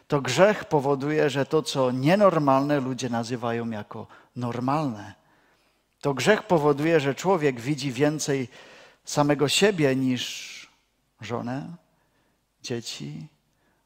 to 0.07 0.21
grzech 0.21 0.65
powoduje, 0.65 1.29
że 1.29 1.45
to, 1.45 1.63
co 1.63 1.91
nienormalne, 1.91 2.79
ludzie 2.79 3.09
nazywają 3.09 3.69
jako 3.69 4.07
normalne. 4.35 5.13
To 6.01 6.13
grzech 6.13 6.43
powoduje, 6.43 6.99
że 6.99 7.15
człowiek 7.15 7.59
widzi 7.59 7.91
więcej 7.91 8.47
samego 9.05 9.49
siebie 9.49 9.95
niż 9.95 10.54
żonę, 11.21 11.75
dzieci, 12.61 13.27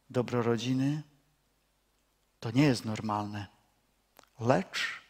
dobro 0.09 0.41
rodziny. 0.41 1.03
To 2.39 2.51
nie 2.51 2.63
jest 2.63 2.85
normalne. 2.85 3.47
Lecz 4.39 5.01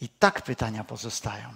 i 0.00 0.08
tak 0.08 0.42
pytania 0.42 0.84
pozostają. 0.84 1.48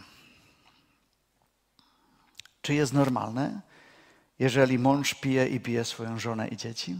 Czy 2.63 2.75
jest 2.75 2.93
normalne, 2.93 3.61
jeżeli 4.39 4.79
mąż 4.79 5.15
pije 5.15 5.49
i 5.49 5.61
bije 5.61 5.85
swoją 5.85 6.19
żonę 6.19 6.49
i 6.49 6.57
dzieci? 6.57 6.97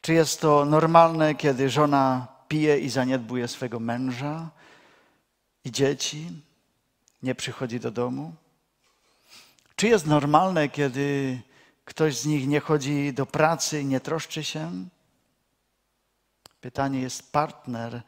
Czy 0.00 0.12
jest 0.12 0.40
to 0.40 0.64
normalne, 0.64 1.34
kiedy 1.34 1.70
żona 1.70 2.26
pije 2.48 2.78
i 2.78 2.90
zaniedbuje 2.90 3.48
swego 3.48 3.80
męża 3.80 4.50
i 5.64 5.72
dzieci, 5.72 6.42
nie 7.22 7.34
przychodzi 7.34 7.80
do 7.80 7.90
domu? 7.90 8.34
Czy 9.76 9.88
jest 9.88 10.06
normalne, 10.06 10.68
kiedy 10.68 11.40
ktoś 11.84 12.18
z 12.18 12.26
nich 12.26 12.48
nie 12.48 12.60
chodzi 12.60 13.12
do 13.12 13.26
pracy 13.26 13.80
i 13.80 13.84
nie 13.86 14.00
troszczy 14.00 14.44
się? 14.44 14.88
Pytanie 16.60 17.00
jest 17.00 17.32
partner 17.32 18.02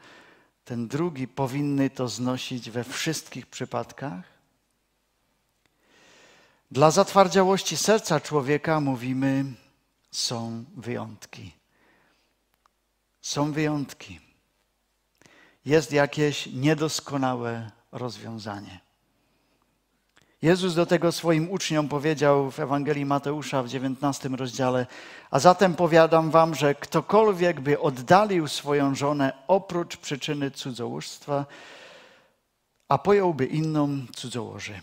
ten 0.65 0.87
drugi 0.87 1.27
powinny 1.27 1.89
to 1.89 2.07
znosić 2.07 2.69
we 2.69 2.83
wszystkich 2.83 3.47
przypadkach? 3.47 4.23
Dla 6.71 6.91
zatwardziałości 6.91 7.77
serca 7.77 8.19
człowieka 8.19 8.79
mówimy, 8.79 9.45
są 10.11 10.63
wyjątki. 10.77 11.51
Są 13.21 13.51
wyjątki. 13.51 14.19
Jest 15.65 15.91
jakieś 15.91 16.45
niedoskonałe 16.45 17.71
rozwiązanie. 17.91 18.86
Jezus 20.47 20.75
do 20.75 20.85
tego 20.85 21.11
swoim 21.11 21.51
uczniom 21.51 21.89
powiedział 21.89 22.51
w 22.51 22.59
Ewangelii 22.59 23.05
Mateusza 23.05 23.63
w 23.63 23.69
19 23.69 24.29
rozdziale: 24.29 24.85
A 25.31 25.39
zatem 25.39 25.75
powiadam 25.75 26.31
wam, 26.31 26.55
że 26.55 26.75
ktokolwiek 26.75 27.61
by 27.61 27.79
oddalił 27.79 28.47
swoją 28.47 28.95
żonę 28.95 29.33
oprócz 29.47 29.97
przyczyny 29.97 30.51
cudzołóstwa, 30.51 31.45
a 32.89 32.97
pojąłby 32.97 33.45
inną 33.45 34.05
cudzołoży. 34.15 34.81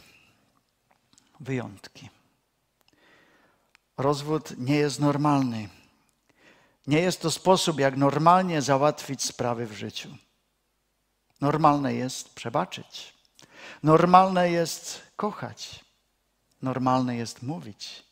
Wyjątki. 1.40 2.10
Rozwód 3.98 4.58
nie 4.58 4.76
jest 4.76 5.00
normalny. 5.00 5.68
Nie 6.86 7.00
jest 7.00 7.20
to 7.20 7.30
sposób, 7.30 7.80
jak 7.80 7.96
normalnie 7.96 8.62
załatwić 8.62 9.22
sprawy 9.22 9.66
w 9.66 9.72
życiu. 9.72 10.08
Normalne 11.40 11.94
jest 11.94 12.34
przebaczyć. 12.34 13.13
Normalne 13.82 14.50
jest 14.50 15.02
kochać. 15.16 15.84
Normalne 16.62 17.16
jest 17.16 17.42
mówić. 17.42 18.04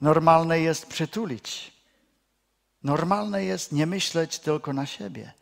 Normalne 0.00 0.60
jest 0.60 0.86
przytulić. 0.86 1.72
Normalne 2.82 3.44
jest 3.44 3.72
nie 3.72 3.86
myśleć 3.86 4.38
tylko 4.38 4.72
na 4.72 4.86
siebie. 4.86 5.32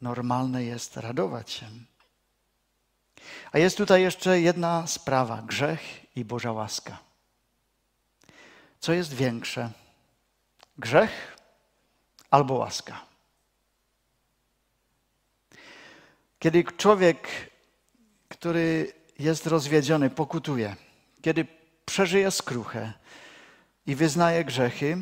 Normalne 0.00 0.64
jest 0.64 0.96
radować 0.96 1.50
się. 1.50 1.66
A 3.52 3.58
jest 3.58 3.76
tutaj 3.76 4.02
jeszcze 4.02 4.40
jedna 4.40 4.86
sprawa: 4.86 5.42
grzech 5.42 5.80
i 6.16 6.24
Boża 6.24 6.52
łaska. 6.52 6.98
Co 8.80 8.92
jest 8.92 9.14
większe? 9.14 9.70
Grzech 10.78 11.36
albo 12.30 12.54
łaska? 12.54 13.08
Kiedy 16.38 16.64
człowiek, 16.64 17.28
który 18.38 18.92
jest 19.18 19.46
rozwiedziony, 19.46 20.10
pokutuje, 20.10 20.76
kiedy 21.22 21.46
przeżyje 21.84 22.30
skruchę 22.30 22.92
i 23.86 23.94
wyznaje 23.94 24.44
grzechy, 24.44 24.98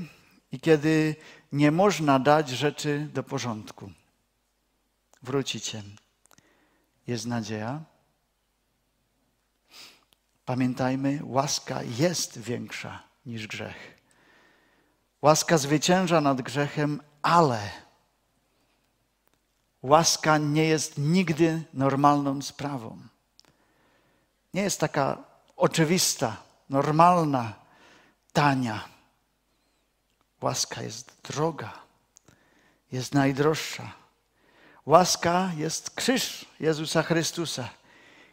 i 0.53 0.61
kiedy 0.61 1.17
nie 1.53 1.71
można 1.71 2.19
dać 2.19 2.49
rzeczy 2.49 3.09
do 3.13 3.23
porządku, 3.23 3.91
wrócicie. 5.23 5.83
Jest 7.07 7.27
nadzieja. 7.27 7.81
Pamiętajmy, 10.45 11.21
łaska 11.23 11.83
jest 11.83 12.39
większa 12.39 13.03
niż 13.27 13.47
grzech. 13.47 14.01
Łaska 15.23 15.59
zwycięża 15.59 16.21
nad 16.21 16.43
grzechem, 16.43 17.03
ale 17.23 17.71
łaska 19.83 20.39
nie 20.39 20.65
jest 20.65 20.99
nigdy 20.99 21.63
normalną 21.73 22.43
sprawą. 22.43 22.99
Nie 24.57 24.63
jest 24.63 24.81
taka 24.81 25.19
oczywista, 25.57 26.37
normalna, 26.71 27.53
tania. 28.33 28.89
Łaska 30.41 30.83
jest 30.83 31.17
droga, 31.25 31.73
jest 32.93 33.15
najdroższa. 33.15 33.93
Łaska 34.87 35.51
jest 35.57 35.91
krzyż 35.91 36.47
Jezusa 36.61 37.03
Chrystusa. 37.03 37.69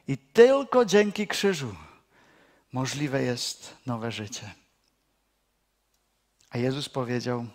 I 0.07 0.17
tylko 0.17 0.85
dzięki 0.85 1.27
krzyżu 1.27 1.75
możliwe 2.71 3.23
jest 3.23 3.73
nowe 3.85 4.11
życie. 4.11 4.53
A 6.49 6.57
Jezus 6.57 6.89
powiedział: 6.89 7.45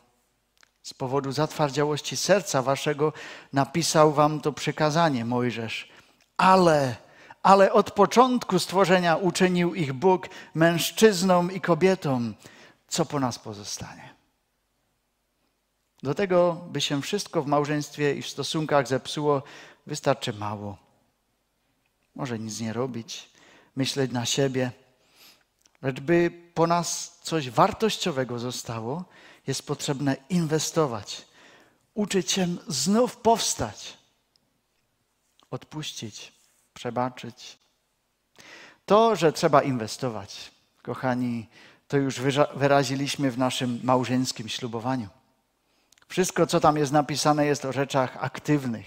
Z 0.82 0.94
powodu 0.94 1.33
zatwardziałości 1.33 2.16
serca 2.16 2.62
waszego 2.62 3.12
napisał 3.52 4.12
wam 4.12 4.40
to 4.40 4.52
przykazanie, 4.52 5.24
Mojżesz. 5.24 5.88
Ale, 6.37 7.08
ale 7.48 7.72
od 7.72 7.90
początku 7.90 8.58
stworzenia 8.58 9.16
uczynił 9.16 9.74
ich 9.74 9.92
Bóg 9.92 10.28
mężczyzną 10.54 11.48
i 11.48 11.61
kobietą. 11.61 12.32
Co 12.88 13.06
po 13.06 13.20
nas 13.20 13.38
pozostanie? 13.38 14.14
Do 16.02 16.14
tego, 16.14 16.64
by 16.70 16.80
się 16.80 17.02
wszystko 17.02 17.42
w 17.42 17.46
małżeństwie 17.46 18.14
i 18.14 18.22
w 18.22 18.28
stosunkach 18.28 18.88
zepsuło, 18.88 19.42
wystarczy 19.87 20.32
mało. 20.32 20.76
Może 22.14 22.38
nic 22.38 22.61
nie 22.61 22.72
robić, 22.72 23.30
myśleć 23.76 24.12
na 24.12 24.26
siebie 24.26 24.70
Lecz 25.82 26.00
by 26.00 26.30
po 26.54 26.66
nas 26.66 27.18
coś 27.22 27.50
wartościowego 27.50 28.38
zostało, 28.38 29.04
jest 29.46 29.66
potrzebne 29.66 30.16
inwestować, 30.28 31.26
uczyć 31.94 32.32
się 32.32 32.56
znów 32.66 33.16
powstać, 33.16 33.96
odpuścić, 35.50 36.38
przebaczyć. 36.79 37.59
To, 38.87 39.17
że 39.17 39.33
trzeba 39.33 39.62
inwestować, 39.62 40.51
kochani, 40.83 41.49
to 41.88 41.97
już 41.97 42.21
wyraziliśmy 42.55 43.31
w 43.31 43.38
naszym 43.38 43.81
małżeńskim 43.83 44.49
ślubowaniu. 44.49 45.09
Wszystko, 46.09 46.47
co 46.47 46.61
tam 46.61 46.77
jest 46.77 46.93
napisane, 46.93 47.47
jest 47.47 47.64
o 47.64 47.73
rzeczach 47.73 48.17
aktywnych. 48.21 48.87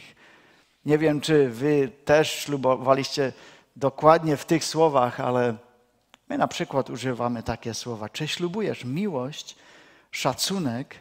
Nie 0.85 0.97
wiem, 0.97 1.21
czy 1.21 1.49
wy 1.49 1.91
też 2.05 2.31
ślubowaliście 2.31 3.33
dokładnie 3.75 4.37
w 4.37 4.45
tych 4.45 4.63
słowach, 4.63 5.19
ale 5.19 5.55
My 6.31 6.37
na 6.37 6.47
przykład 6.47 6.89
używamy 6.89 7.43
takie 7.43 7.73
słowa: 7.73 8.09
czy 8.09 8.27
ślubujesz 8.27 8.85
miłość, 8.85 9.55
szacunek, 10.11 10.95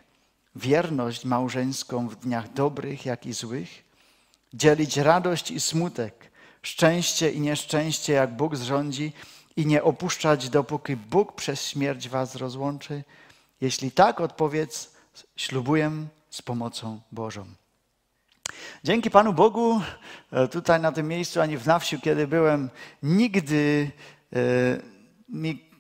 wierność 0.57 1.25
małżeńską 1.25 2.09
w 2.09 2.17
dniach 2.17 2.53
dobrych, 2.53 3.07
jak 3.07 3.27
i 3.27 3.33
złych? 3.33 3.85
Dzielić 4.55 4.97
radość 4.97 5.51
i 5.51 5.61
smutek, 5.61 6.30
szczęście 6.63 7.31
i 7.31 7.41
nieszczęście, 7.41 8.13
jak 8.13 8.37
Bóg 8.37 8.57
zrządzi, 8.57 9.13
i 9.57 9.67
nie 9.67 9.83
opuszczać, 9.83 10.49
dopóki 10.49 10.97
Bóg 10.97 11.33
przez 11.33 11.69
śmierć 11.69 12.09
was 12.09 12.35
rozłączy? 12.35 13.05
Jeśli 13.61 13.93
tak, 13.93 14.21
odpowiedz: 14.21 14.93
ślubuję 15.37 15.91
z 16.31 16.43
pomocą 16.43 17.01
Bożą. 17.13 17.47
Dzięki 18.85 19.11
Panu 19.11 19.33
Bogu, 19.33 19.81
e, 20.33 20.49
tutaj 20.49 20.81
na 20.81 20.93
tym 20.93 21.09
miejscu, 21.09 21.41
ani 21.41 21.57
w 21.57 21.67
na 21.67 21.79
wsi, 21.79 22.01
kiedy 22.01 22.27
byłem, 22.27 22.71
nigdy 23.03 23.91
e, 24.33 24.39
mi 25.29 25.71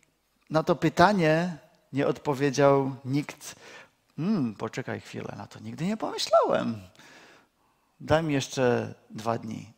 na 0.50 0.62
to 0.62 0.76
pytanie 0.76 1.56
nie 1.92 2.06
odpowiedział 2.06 2.96
nikt. 3.04 3.54
Hmm, 4.16 4.54
poczekaj 4.54 5.00
chwilę, 5.00 5.34
na 5.36 5.46
to 5.46 5.60
nigdy 5.60 5.86
nie 5.86 5.96
pomyślałem. 5.96 6.80
Daj 8.00 8.22
mi 8.22 8.34
jeszcze 8.34 8.94
dwa 9.10 9.38
dni. 9.38 9.72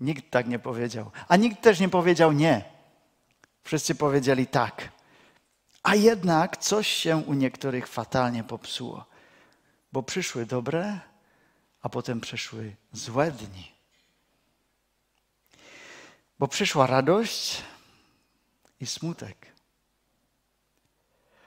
Nikt 0.00 0.30
tak 0.30 0.48
nie 0.48 0.58
powiedział. 0.58 1.10
A 1.28 1.36
nikt 1.36 1.62
też 1.62 1.80
nie 1.80 1.88
powiedział 1.88 2.32
nie. 2.32 2.64
Wszyscy 3.64 3.94
powiedzieli 3.94 4.46
tak. 4.46 4.88
A 5.82 5.94
jednak 5.94 6.56
coś 6.56 6.88
się 6.88 7.16
u 7.16 7.34
niektórych 7.34 7.86
fatalnie 7.86 8.44
popsuło, 8.44 9.04
bo 9.92 10.02
przyszły 10.02 10.46
dobre, 10.46 11.00
a 11.82 11.88
potem 11.88 12.20
przyszły 12.20 12.76
złe 12.92 13.30
dni. 13.30 13.72
Bo 16.38 16.48
przyszła 16.48 16.86
radość, 16.86 17.62
i 18.84 18.86
smutek. 18.86 19.52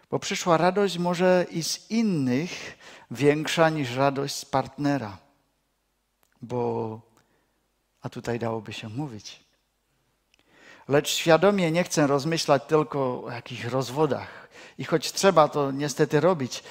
Bo 0.10 0.20
przyszła 0.20 0.58
radość 0.58 0.98
może 0.98 1.46
i 1.52 1.64
z 1.64 1.92
innych 1.92 2.78
większa 3.12 3.70
niż 3.70 3.96
radość 3.96 4.36
z 4.36 4.46
partnera. 4.46 5.18
Bo, 6.42 7.02
a 8.02 8.10
tutaj 8.10 8.40
dałoby 8.40 8.74
się 8.74 8.90
mówić. 8.90 9.40
Lecz 10.88 11.10
świadomie 11.10 11.72
nie 11.72 11.84
chcę 11.84 12.08
rozmyślać 12.08 12.64
tylko 12.68 13.24
o 13.24 13.32
jakichś 13.32 13.64
rozwodach. 13.64 14.48
I 14.78 14.84
choć 14.84 15.12
trzeba 15.12 15.48
to 15.48 15.72
niestety 15.72 16.20
robić, 16.20 16.64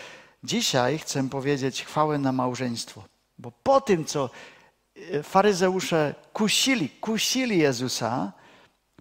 dzisiaj 0.45 0.99
chcę 0.99 1.29
powiedzieć 1.29 1.85
chwałę 1.85 2.19
na 2.19 2.33
małżeństwo. 2.33 3.05
Bo 3.39 3.53
po 3.63 3.81
tym, 3.81 4.05
co 4.05 4.31
e, 4.97 5.23
faryzeusze 5.23 6.15
kusili, 6.33 6.89
kusili 6.89 7.59
Jezusa, 7.59 8.33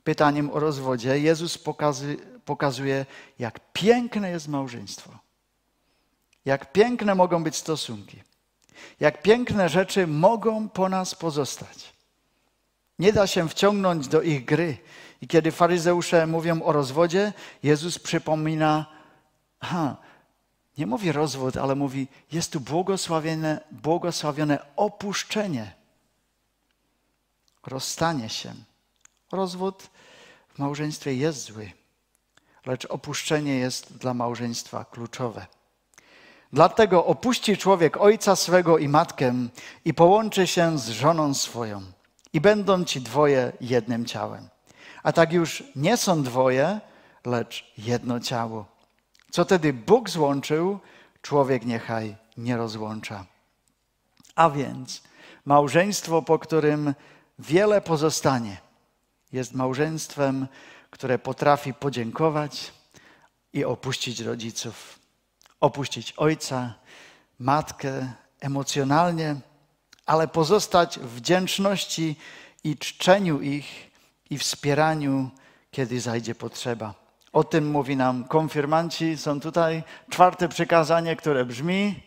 pytaniem 0.03 0.51
o 0.51 0.59
rozwodzie, 0.59 1.19
Jezus 1.19 1.57
pokazuje, 1.57 2.15
pokazuje, 2.45 3.05
jak 3.39 3.59
piękne 3.73 4.29
jest 4.29 4.47
małżeństwo. 4.47 5.11
Jak 6.45 6.71
piękne 6.71 7.15
mogą 7.15 7.43
być 7.43 7.55
stosunki. 7.55 8.23
Jak 8.99 9.21
piękne 9.21 9.69
rzeczy 9.69 10.07
mogą 10.07 10.69
po 10.69 10.89
nas 10.89 11.15
pozostać. 11.15 11.94
Nie 12.99 13.13
da 13.13 13.27
się 13.27 13.49
wciągnąć 13.49 14.07
do 14.07 14.21
ich 14.21 14.45
gry. 14.45 14.77
I 15.21 15.27
kiedy 15.27 15.51
faryzeusze 15.51 16.27
mówią 16.27 16.63
o 16.63 16.71
rozwodzie, 16.71 17.33
Jezus 17.63 17.99
przypomina, 17.99 18.85
aha, 19.59 19.97
nie 20.77 20.87
mówi 20.87 21.11
rozwód, 21.11 21.57
ale 21.57 21.75
mówi, 21.75 22.07
jest 22.31 22.51
tu 22.51 22.59
błogosławione, 22.59 23.59
błogosławione 23.71 24.59
opuszczenie 24.75 25.75
rozstanie 27.67 28.29
się. 28.29 28.53
Rozwód 29.31 29.89
w 30.53 30.59
małżeństwie 30.59 31.13
jest 31.13 31.41
zły, 31.41 31.71
lecz 32.65 32.85
opuszczenie 32.85 33.55
jest 33.57 33.97
dla 33.97 34.13
małżeństwa 34.13 34.85
kluczowe. 34.85 35.45
Dlatego 36.53 37.05
opuści 37.05 37.57
człowiek 37.57 37.97
ojca 37.97 38.35
swego 38.35 38.77
i 38.77 38.87
matkę 38.87 39.33
i 39.85 39.93
połączy 39.93 40.47
się 40.47 40.79
z 40.79 40.89
żoną 40.89 41.33
swoją 41.33 41.81
i 42.35 42.41
będą 42.41 42.85
ci 42.85 43.01
dwoje 43.01 43.51
jednym 43.61 44.05
ciałem. 44.05 44.49
A 45.03 45.11
tak 45.11 45.33
już 45.33 45.63
nie 45.75 45.97
są 45.97 46.23
dwoje, 46.23 46.81
lecz 47.25 47.73
jedno 47.77 48.19
ciało. 48.19 48.65
Co 49.31 49.45
tedy 49.45 49.73
Bóg 49.73 50.09
złączył, 50.09 50.79
człowiek 51.21 51.65
niechaj 51.65 52.15
nie 52.37 52.57
rozłącza. 52.57 53.25
A 54.35 54.49
więc 54.49 55.03
małżeństwo, 55.45 56.21
po 56.21 56.39
którym 56.39 56.93
wiele 57.39 57.81
pozostanie, 57.81 58.57
jest 59.31 59.53
małżeństwem, 59.53 60.47
które 60.89 61.19
potrafi 61.19 61.73
podziękować 61.73 62.73
i 63.53 63.65
opuścić 63.65 64.19
rodziców, 64.19 64.99
opuścić 65.59 66.13
ojca, 66.17 66.73
matkę 67.39 68.13
emocjonalnie, 68.39 69.35
ale 70.05 70.27
pozostać 70.27 70.99
w 70.99 71.15
wdzięczności 71.15 72.15
i 72.63 72.77
czczeniu 72.77 73.41
ich 73.41 73.91
i 74.29 74.37
wspieraniu, 74.37 75.29
kiedy 75.71 75.99
zajdzie 75.99 76.35
potrzeba. 76.35 76.93
O 77.31 77.43
tym 77.43 77.71
mówi 77.71 77.95
nam 77.95 78.23
konfirmanci. 78.23 79.17
Są 79.17 79.39
tutaj 79.39 79.83
czwarte 80.09 80.49
przykazanie, 80.49 81.15
które 81.15 81.45
brzmi. 81.45 82.03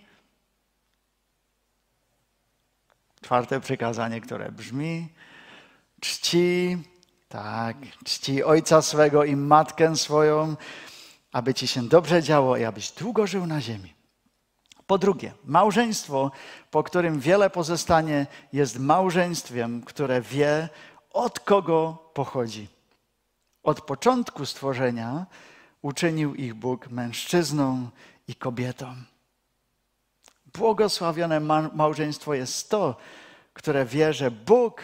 Czwarte 3.20 3.61
przykazanie, 3.61 4.20
które 4.20 4.52
brzmi: 4.52 5.08
czci, 6.00 6.78
tak, 7.28 7.76
czci 8.04 8.44
ojca 8.44 8.82
swego 8.82 9.24
i 9.24 9.37
matkę 9.37 9.96
swoją, 9.96 10.56
aby 11.32 11.54
ci 11.54 11.68
się 11.68 11.88
dobrze 11.88 12.22
działo 12.22 12.56
i 12.56 12.64
abyś 12.64 12.90
długo 12.90 13.26
żył 13.26 13.46
na 13.46 13.61
ziemi. 13.61 13.97
Po 14.88 14.98
drugie, 14.98 15.33
małżeństwo, 15.44 16.31
po 16.70 16.83
którym 16.83 17.20
wiele 17.20 17.51
pozostanie, 17.51 18.27
jest 18.53 18.79
małżeństwem, 18.79 19.83
które 19.83 20.20
wie, 20.20 20.68
od 21.11 21.40
kogo 21.40 22.11
pochodzi. 22.14 22.68
Od 23.62 23.81
początku 23.81 24.46
stworzenia 24.46 25.27
uczynił 25.83 26.35
ich 26.35 26.55
Bóg 26.55 26.88
mężczyzną 26.90 27.88
i 28.29 28.35
kobietą. 28.35 28.94
Błogosławione 30.46 31.40
małżeństwo 31.74 32.35
jest 32.35 32.70
to, 32.70 32.96
które 33.55 33.85
wie, 33.85 34.12
że 34.12 34.31
Bóg 34.31 34.83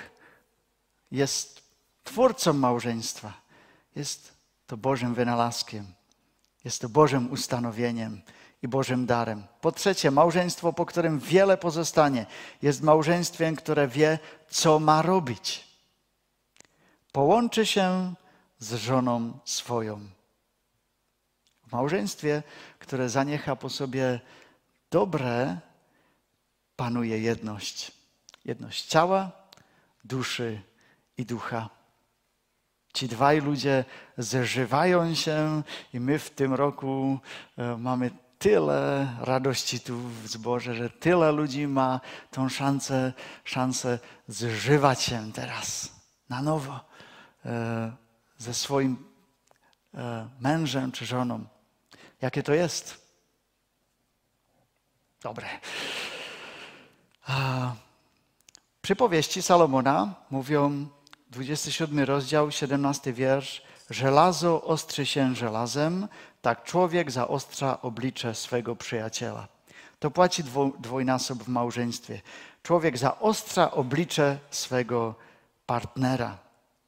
jest 1.10 1.62
twórcą 2.04 2.52
małżeństwa. 2.52 3.32
Jest 3.96 4.32
to 4.66 4.76
Bożym 4.76 5.14
wynalazkiem, 5.14 5.86
jest 6.64 6.80
to 6.80 6.88
Bożym 6.88 7.32
ustanowieniem 7.32 8.22
i 8.64 8.68
Bożym 8.68 9.06
darem. 9.06 9.46
Po 9.60 9.72
trzecie, 9.72 10.10
małżeństwo, 10.10 10.72
po 10.72 10.86
którym 10.86 11.18
wiele 11.18 11.56
pozostanie, 11.56 12.26
jest 12.62 12.82
małżeństwem, 12.82 13.56
które 13.56 13.88
wie, 13.88 14.18
co 14.48 14.78
ma 14.78 15.02
robić. 15.02 15.64
Połączy 17.12 17.66
się 17.66 18.14
z 18.58 18.74
żoną 18.74 19.38
swoją. 19.44 20.00
W 21.66 21.72
małżeństwie, 21.72 22.42
które 22.78 23.08
zaniecha 23.08 23.56
po 23.56 23.70
sobie 23.70 24.20
dobre, 24.90 25.58
panuje 26.76 27.18
jedność. 27.18 27.92
Jedność 28.44 28.86
ciała, 28.86 29.32
duszy 30.04 30.60
i 31.16 31.26
ducha. 31.26 31.68
Ci 32.94 33.08
dwaj 33.08 33.40
ludzie 33.40 33.84
zeżywają 34.18 35.14
się 35.14 35.62
i 35.92 36.00
my 36.00 36.18
w 36.18 36.30
tym 36.30 36.54
roku 36.54 37.18
e, 37.58 37.76
mamy 37.76 38.23
tyle 38.44 39.08
radości 39.20 39.80
tu 39.80 39.98
w 39.98 40.28
zborze, 40.28 40.74
że 40.74 40.90
tyle 40.90 41.32
ludzi 41.32 41.66
ma 41.66 42.00
tą 42.30 42.48
szansę, 42.48 43.12
szansę 43.44 43.98
zżywać 44.28 45.02
się 45.02 45.32
teraz 45.32 45.92
na 46.28 46.42
nowo 46.42 46.80
e, 47.44 47.92
ze 48.38 48.54
swoim 48.54 48.96
e, 49.94 50.28
mężem 50.40 50.92
czy 50.92 51.06
żoną. 51.06 51.44
Jakie 52.20 52.42
to 52.42 52.54
jest? 52.54 53.08
Dobre. 55.22 55.46
Przypowieści 58.82 59.42
Salomona 59.42 60.14
mówią 60.30 60.88
27 61.30 62.00
rozdział, 62.00 62.50
17 62.50 63.12
wiersz. 63.12 63.62
Żelazo 63.90 64.62
ostrzy 64.62 65.06
się 65.06 65.34
żelazem, 65.34 66.08
tak 66.42 66.64
człowiek 66.64 67.10
zaostrza 67.10 67.82
oblicze 67.82 68.34
swego 68.34 68.76
przyjaciela. 68.76 69.48
To 69.98 70.10
płaci 70.10 70.44
dwójnasób 70.78 71.44
w 71.44 71.48
małżeństwie. 71.48 72.20
Człowiek 72.62 72.98
zaostrza 72.98 73.70
oblicze 73.70 74.38
swego 74.50 75.14
partnera, 75.66 76.38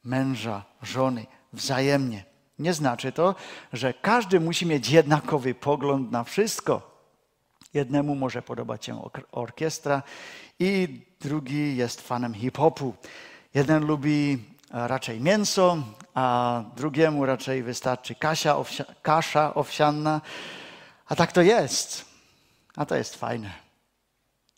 męża, 0.04 0.64
żony, 0.82 1.26
wzajemnie. 1.52 2.24
Nie 2.58 2.74
znaczy 2.74 3.12
to, 3.12 3.34
że 3.72 3.94
każdy 3.94 4.40
musi 4.40 4.66
mieć 4.66 4.90
jednakowy 4.90 5.54
pogląd 5.54 6.12
na 6.12 6.24
wszystko. 6.24 6.96
Jednemu 7.74 8.14
może 8.14 8.42
podobać 8.42 8.84
się 8.84 9.10
orkiestra 9.32 10.02
i 10.58 11.00
drugi 11.20 11.76
jest 11.76 12.00
fanem 12.00 12.34
hip-hopu. 12.34 12.94
Jeden 13.54 13.86
lubi 13.86 14.44
raczej 14.70 15.20
mięso, 15.20 15.78
a 16.14 16.62
drugiemu 16.76 17.26
raczej 17.26 17.62
wystarczy 17.62 18.14
kasia, 18.14 18.56
owsia, 18.56 18.84
kasza 19.02 19.54
owsianna. 19.54 20.20
A 21.06 21.16
tak 21.16 21.32
to 21.32 21.42
jest. 21.42 22.04
A 22.76 22.86
to 22.86 22.96
jest 22.96 23.16
fajne. 23.16 23.52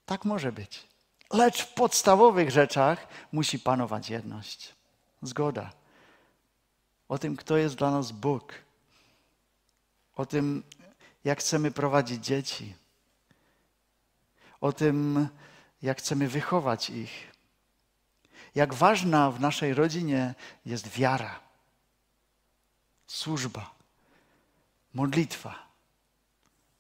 Tak 0.06 0.24
może 0.24 0.52
być. 0.52 0.88
Lecz 1.32 1.62
w 1.62 1.74
podstawowych 1.74 2.50
rzeczach 2.50 3.08
musi 3.32 3.58
panować 3.58 4.10
jedność. 4.10 4.74
Zgoda. 5.22 5.70
O 7.08 7.18
tym, 7.18 7.36
kto 7.36 7.56
jest 7.56 7.74
dla 7.74 7.90
nas 7.90 8.12
Bóg. 8.12 8.54
O 10.16 10.26
tym, 10.26 10.62
jak 11.24 11.40
chcemy 11.40 11.70
prowadzić 11.70 12.24
dzieci. 12.24 12.74
O 14.60 14.72
tym, 14.72 15.28
jak 15.82 15.98
chcemy 15.98 16.28
wychować 16.28 16.90
ich 16.90 17.27
jak 18.58 18.74
ważna 18.74 19.30
w 19.30 19.40
naszej 19.40 19.74
rodzinie 19.74 20.34
jest 20.66 20.88
wiara, 20.88 21.40
służba, 23.06 23.70
modlitwa, 24.94 25.54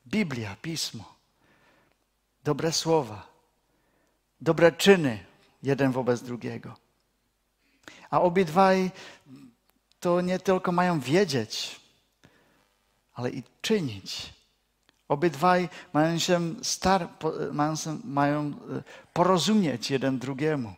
Biblia, 0.06 0.56
pismo, 0.62 1.14
dobre 2.44 2.72
słowa, 2.72 3.26
dobre 4.40 4.72
czyny 4.72 5.24
jeden 5.62 5.92
wobec 5.92 6.22
drugiego. 6.22 6.76
A 8.10 8.20
obydwaj 8.20 8.90
to 10.00 10.20
nie 10.20 10.38
tylko 10.38 10.72
mają 10.72 11.00
wiedzieć, 11.00 11.80
ale 13.14 13.30
i 13.30 13.42
czynić. 13.62 14.34
Obydwaj 15.08 15.68
mają 15.92 16.18
się, 16.18 16.54
star, 16.62 17.08
mają, 17.52 17.74
mają 18.04 18.40
e, 18.40 18.52
porozumieć 19.12 19.90
jeden 19.90 20.18
drugiemu 20.18 20.74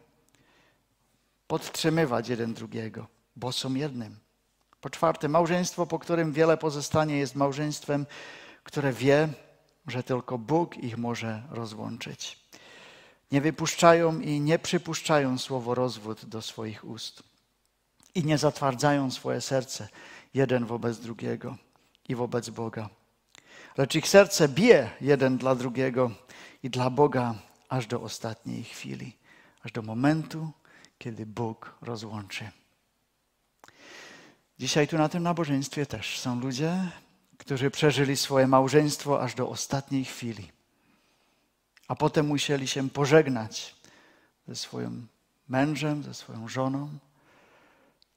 podtrzymywać 1.50 2.28
jeden 2.28 2.54
drugiego, 2.54 3.06
bo 3.36 3.52
są 3.52 3.74
jednym. 3.74 4.16
Po 4.80 4.90
czwarte, 4.90 5.28
małżeństwo, 5.28 5.86
po 5.86 5.98
którym 5.98 6.32
wiele 6.32 6.56
pozostanie, 6.56 7.16
jest 7.18 7.34
małżeństwem, 7.34 8.06
które 8.64 8.92
wie, 8.92 9.28
że 9.86 10.02
tylko 10.02 10.38
Bóg 10.38 10.76
ich 10.76 10.98
może 10.98 11.42
rozłączyć. 11.50 12.38
Nie 13.32 13.40
wypuszczają 13.40 14.20
i 14.20 14.40
nie 14.40 14.58
przypuszczają 14.58 15.38
słowo 15.38 15.74
rozwód 15.74 16.24
do 16.24 16.42
swoich 16.42 16.84
ust. 16.84 17.22
I 18.14 18.24
nie 18.24 18.38
zatwardzają 18.38 19.10
swoje 19.10 19.40
serce 19.40 19.88
jeden 20.34 20.66
wobec 20.66 20.98
drugiego 20.98 21.56
i 22.08 22.14
wobec 22.14 22.50
Boga. 22.50 22.88
Lecz 23.76 23.94
ich 23.94 24.08
serce 24.08 24.48
bije 24.48 24.90
jeden 25.00 25.38
dla 25.38 25.54
drugiego 25.54 26.10
i 26.62 26.70
dla 26.70 26.90
Boga 26.90 27.34
aż 27.68 27.86
do 27.86 28.00
ostatniej 28.00 28.64
chwili, 28.64 29.16
aż 29.62 29.72
do 29.72 29.82
momentu, 29.82 30.52
kiedy 31.00 31.26
Bóg 31.26 31.74
rozłączy. 31.82 32.50
Dzisiaj 34.58 34.88
tu 34.88 34.98
na 34.98 35.08
tym 35.08 35.22
nabożeństwie 35.22 35.86
też 35.86 36.18
są 36.18 36.40
ludzie, 36.40 36.90
którzy 37.38 37.70
przeżyli 37.70 38.16
swoje 38.16 38.46
małżeństwo 38.46 39.22
aż 39.22 39.34
do 39.34 39.48
ostatniej 39.48 40.04
chwili, 40.04 40.52
a 41.88 41.94
potem 41.94 42.26
musieli 42.26 42.68
się 42.68 42.90
pożegnać 42.90 43.74
ze 44.48 44.56
swoim 44.56 45.08
mężem, 45.48 46.02
ze 46.02 46.14
swoją 46.14 46.48
żoną, 46.48 46.88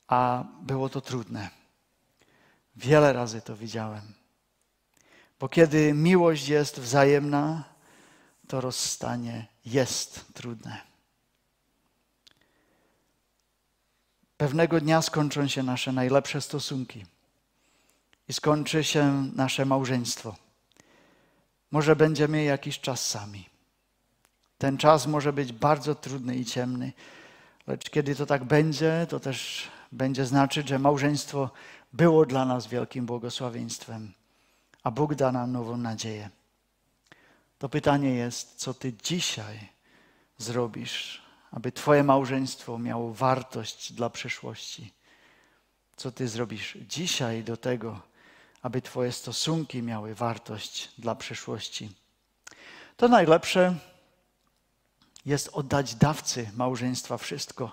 a 0.07 0.43
było 0.61 0.89
to 0.89 1.01
trudne. 1.01 1.49
Wiele 2.75 3.13
razy 3.13 3.41
to 3.41 3.55
widziałem. 3.55 4.13
Bo 5.39 5.49
kiedy 5.49 5.93
miłość 5.93 6.47
jest 6.47 6.79
wzajemna, 6.79 7.63
to 8.47 8.61
rozstanie 8.61 9.47
jest 9.65 10.33
trudne. 10.33 10.92
Pewnego 14.37 14.79
dnia 14.79 15.01
skończą 15.01 15.47
się 15.47 15.63
nasze 15.63 15.91
najlepsze 15.91 16.41
stosunki 16.41 17.05
i 18.27 18.33
skończy 18.33 18.83
się 18.83 19.31
nasze 19.35 19.65
małżeństwo. 19.65 20.35
Może 21.71 21.95
będziemy 21.95 22.43
jakiś 22.43 22.79
czas 22.79 23.07
sami. 23.07 23.49
Ten 24.57 24.77
czas 24.77 25.07
może 25.07 25.33
być 25.33 25.53
bardzo 25.53 25.95
trudny 25.95 26.35
i 26.35 26.45
ciemny, 26.45 26.93
lecz 27.67 27.89
kiedy 27.89 28.15
to 28.15 28.25
tak 28.25 28.43
będzie, 28.43 29.07
to 29.09 29.19
też 29.19 29.67
będzie 29.91 30.25
znaczyć, 30.25 30.67
że 30.67 30.79
małżeństwo 30.79 31.49
było 31.93 32.25
dla 32.25 32.45
nas 32.45 32.67
wielkim 32.67 33.05
błogosławieństwem, 33.05 34.13
a 34.83 34.91
Bóg 34.91 35.15
da 35.15 35.31
nam 35.31 35.51
nową 35.51 35.77
nadzieję. 35.77 36.29
To 37.59 37.69
pytanie 37.69 38.15
jest, 38.15 38.55
co 38.55 38.73
Ty 38.73 38.93
dzisiaj 39.03 39.69
zrobisz, 40.37 41.21
aby 41.53 41.71
Twoje 41.71 42.03
małżeństwo 42.03 42.77
miało 42.77 43.13
wartość 43.13 43.93
dla 43.93 44.09
przyszłości? 44.09 44.93
Co 45.95 46.11
Ty 46.11 46.27
zrobisz 46.27 46.77
dzisiaj 46.87 47.43
do 47.43 47.57
tego, 47.57 48.01
aby 48.61 48.81
Twoje 48.81 49.11
stosunki 49.11 49.81
miały 49.81 50.15
wartość 50.15 50.91
dla 50.97 51.15
przyszłości? 51.15 51.91
To 52.97 53.07
najlepsze 53.07 53.75
jest 55.25 55.49
oddać 55.53 55.95
dawcy 55.95 56.51
małżeństwa 56.55 57.17
wszystko 57.17 57.71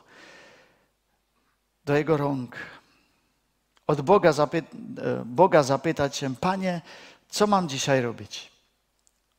do 1.84 1.96
jego 1.96 2.16
rąk. 2.16 2.56
Od 3.86 4.00
Boga, 4.00 4.32
zapy 4.32 4.58
e, 4.58 4.62
Boga 5.24 5.62
zapytać 5.62 6.16
się, 6.16 6.36
Panie, 6.36 6.80
co 7.28 7.46
mam 7.46 7.68
dzisiaj 7.68 8.02
robić? 8.02 8.52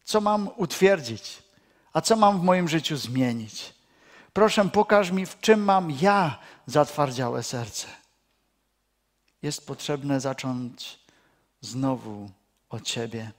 Co 0.03 0.21
mam 0.21 0.49
utwierdzić? 0.55 1.43
A 1.93 2.01
co 2.01 2.15
mam 2.15 2.39
w 2.39 2.43
moim 2.43 2.69
życiu 2.69 2.97
zmienić? 2.97 3.80
Proszę, 4.33 4.69
pokaż 4.69 5.11
mi, 5.11 5.25
w 5.25 5.39
czym 5.39 5.63
mam 5.63 5.91
ja 5.91 6.39
zatwardziałe 6.65 7.43
serce. 7.43 7.87
Jest 9.41 9.67
potrzebne 9.67 10.19
zacząć 10.19 10.99
znowu 11.61 12.29
od 12.69 12.83
Ciebie. 12.83 13.31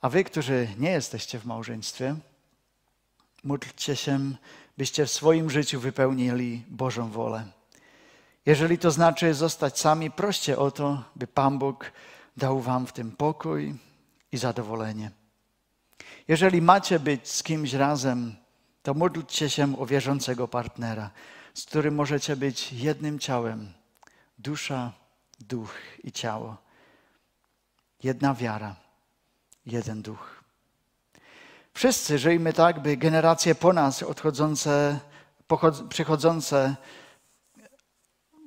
A 0.00 0.08
wy, 0.08 0.24
którzy 0.24 0.68
nie 0.78 0.90
jesteście 0.90 1.38
w 1.38 1.46
małżeństwie, 1.46 2.16
módlcie 3.44 3.96
się, 3.96 4.20
byście 4.78 5.06
w 5.06 5.10
swoim 5.10 5.50
życiu 5.50 5.80
wypełnili 5.80 6.64
Bożą 6.68 7.10
wolę. 7.10 7.44
Jeżeli 8.46 8.78
to 8.78 8.90
znaczy 8.90 9.34
zostać 9.34 9.78
sami, 9.78 10.10
proście 10.10 10.58
o 10.58 10.70
to, 10.70 11.04
by 11.16 11.26
Pan 11.26 11.58
Bóg 11.58 11.92
dał 12.36 12.60
wam 12.60 12.86
w 12.86 12.92
tym 12.92 13.12
pokój 13.12 13.74
i 14.32 14.36
zadowolenie. 14.36 15.10
Jeżeli 16.28 16.62
macie 16.62 17.00
być 17.00 17.28
z 17.28 17.42
kimś 17.42 17.72
razem, 17.72 18.36
to 18.82 18.94
módlcie 18.94 19.50
się 19.50 19.78
o 19.78 19.86
wierzącego 19.86 20.48
partnera, 20.48 21.10
z 21.54 21.64
którym 21.64 21.94
możecie 21.94 22.36
być 22.36 22.72
jednym 22.72 23.18
ciałem, 23.18 23.72
dusza, 24.38 24.92
duch 25.40 25.74
i 26.04 26.12
ciało. 26.12 26.56
Jedna 28.02 28.34
wiara, 28.34 28.76
jeden 29.66 30.02
duch. 30.02 30.44
Wszyscy 31.74 32.18
żyjmy 32.18 32.52
tak, 32.52 32.82
by 32.82 32.96
generacje 32.96 33.54
po 33.54 33.72
nas 33.72 34.02
odchodzące, 34.02 35.00
przychodzące, 35.88 36.76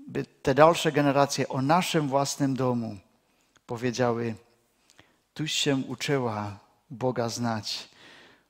by 0.07 0.25
te 0.25 0.55
dalsze 0.55 0.91
generacje 0.91 1.49
o 1.49 1.61
naszym 1.61 2.07
własnym 2.07 2.55
domu 2.55 2.97
powiedziały: 3.65 4.35
Tuś 5.33 5.51
się 5.51 5.75
uczyła 5.87 6.59
Boga 6.89 7.29
znać, 7.29 7.89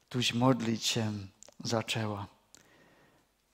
tuś 0.09 0.33
modlić 0.33 0.85
się 0.85 1.11
zaczęła. 1.63 2.27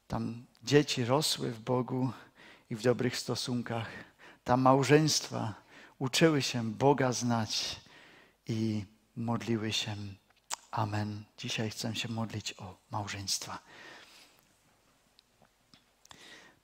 Tam 0.08 0.46
dzieci 0.64 1.06
rosły 1.06 1.52
w 1.52 1.60
Bogu 1.60 2.12
i 2.70 2.76
w 2.76 2.82
dobrych 2.82 3.18
stosunkach. 3.18 3.88
Tam 4.44 4.62
małżeństwa 4.62 5.54
uczyły 6.00 6.42
się 6.42 6.72
Boga 6.72 7.12
znać 7.12 7.82
i 8.48 8.86
modliły 9.16 9.74
się. 9.74 9.96
Amen. 10.72 11.24
Dzisiaj 11.38 11.70
chcę 11.70 11.96
się 11.96 12.10
modlić 12.10 12.54
o 12.58 12.78
małżeństwa. 12.92 13.60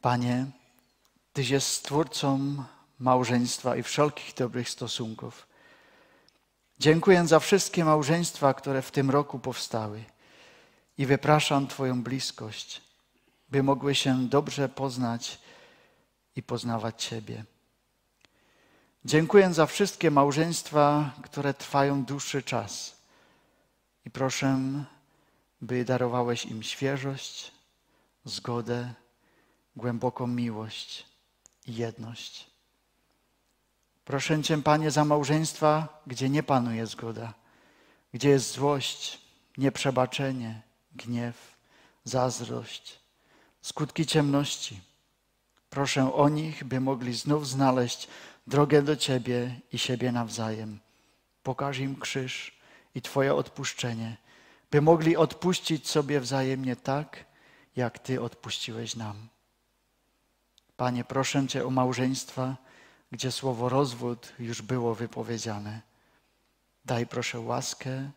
Panie, 0.02 0.46
Tyś 1.34 1.50
jest 1.50 1.68
Stwórcą 1.68 2.56
małżeństwa 3.00 3.76
i 3.76 3.84
wszelkich 3.84 4.34
dobrych 4.34 4.70
stosunków. 4.70 5.48
Dziękuję 6.80 7.28
za 7.28 7.40
wszystkie 7.40 7.86
małżeństwa, 7.86 8.54
które 8.54 8.82
w 8.82 8.92
tym 8.92 9.10
roku 9.10 9.40
powstały 9.40 10.04
i 10.98 11.06
wypraszam 11.06 11.68
Twoją 11.68 12.04
bliskość, 12.04 12.82
by 13.50 13.64
mogły 13.64 13.96
się 13.96 14.28
dobrze 14.28 14.70
poznać 14.70 15.40
i 16.36 16.44
poznawać 16.44 17.04
Ciebie. 17.04 17.46
Dziękuję 19.06 19.54
za 19.54 19.66
wszystkie 19.66 20.12
małżeństwa, 20.12 21.12
które 21.24 21.54
trwają 21.54 22.04
dłuższy 22.04 22.44
czas 22.44 22.96
i 24.06 24.12
proszę, 24.12 24.60
by 25.62 25.86
darowałeś 25.86 26.46
im 26.46 26.64
świeżość, 26.64 27.52
zgodę, 28.26 28.94
głęboką 29.76 30.28
miłość 30.28 31.06
i 31.68 31.76
jedność. 31.76 32.48
Proszę 34.06 34.44
Cię, 34.44 34.62
Panie, 34.62 34.92
za 34.92 35.06
małżeństwa, 35.06 36.02
gdzie 36.08 36.30
nie 36.30 36.44
panuje 36.44 36.88
zgoda, 36.88 37.34
gdzie 38.14 38.30
jest 38.30 38.52
złość, 38.52 39.20
nieprzebaczenie, 39.58 40.62
gniew, 40.96 41.56
zazdrość, 42.04 43.00
skutki 43.62 44.06
ciemności. 44.06 44.82
Proszę 45.70 46.14
o 46.14 46.30
nich, 46.30 46.64
by 46.64 46.80
mogli 46.80 47.14
znów 47.14 47.48
znaleźć 47.48 48.08
drogę 48.48 48.82
do 48.82 48.96
Ciebie 48.96 49.60
i 49.72 49.78
siebie 49.78 50.12
nawzajem. 50.12 50.80
Pokaż 51.44 51.80
im 51.80 51.96
krzyż 51.96 52.58
i 52.96 53.02
Twoje 53.02 53.36
odpuszczenie, 53.36 54.18
by 54.72 54.82
mogli 54.82 55.18
odpuścić 55.18 55.90
sobie 55.90 56.20
wzajemnie 56.20 56.76
tak, 56.76 57.26
jak 57.76 58.00
Ty 58.00 58.22
odpuściłeś 58.22 58.96
nam. 58.96 59.28
Panie, 60.78 61.04
proszę 61.04 61.48
Cię 61.48 61.66
o 61.66 61.70
małżeństwa, 61.70 62.58
gdzie 63.12 63.32
słowo 63.32 63.70
rozwód 63.70 64.34
już 64.40 64.62
było 64.62 64.96
wypowiedziane. 64.96 65.82
Daj 66.86 67.08
proszę 67.08 67.40
łaskę 67.40 68.12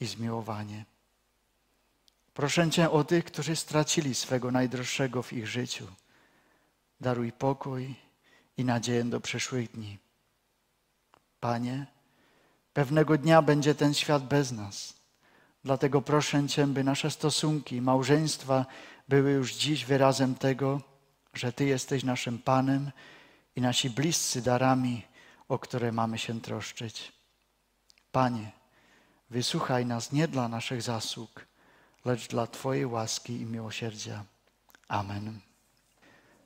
i 0.00 0.06
zmiłowanie. 0.06 0.84
Proszę 2.40 2.70
Cię 2.70 2.90
o 2.90 3.04
tych, 3.04 3.24
którzy 3.24 3.56
stracili 3.56 4.14
swego 4.14 4.50
najdroższego 4.50 5.22
w 5.22 5.32
ich 5.32 5.46
życiu. 5.46 5.86
Daruj 7.00 7.32
pokój 7.32 7.94
i 8.56 8.64
nadzieję 8.64 9.04
do 9.04 9.20
przyszłych 9.20 9.70
dni. 9.70 9.98
Panie, 11.40 11.86
pewnego 12.72 13.18
dnia 13.18 13.42
będzie 13.42 13.74
ten 13.74 13.94
świat 13.94 14.26
bez 14.26 14.52
nas. 14.52 14.94
Dlatego 15.64 16.02
proszę 16.02 16.48
Cię, 16.48 16.66
by 16.66 16.84
nasze 16.84 17.10
stosunki, 17.10 17.80
małżeństwa 17.80 18.66
były 19.08 19.30
już 19.30 19.54
dziś 19.54 19.84
wyrazem 19.84 20.34
tego, 20.34 20.80
że 21.34 21.52
Ty 21.52 21.64
jesteś 21.64 22.04
naszym 22.04 22.38
Panem 22.38 22.90
i 23.56 23.60
nasi 23.60 23.90
bliscy 23.90 24.42
darami, 24.42 25.02
o 25.48 25.58
które 25.58 25.92
mamy 25.92 26.18
się 26.18 26.40
troszczyć. 26.40 27.12
Panie, 28.12 28.52
wysłuchaj 29.30 29.86
nas 29.86 30.12
nie 30.12 30.28
dla 30.28 30.48
naszych 30.48 30.82
zasług, 30.82 31.49
lecz 32.04 32.28
dla 32.28 32.46
Twojej 32.46 32.86
łaski 32.86 33.40
i 33.40 33.46
miłosierdzia. 33.46 34.24
Amen. 34.88 35.49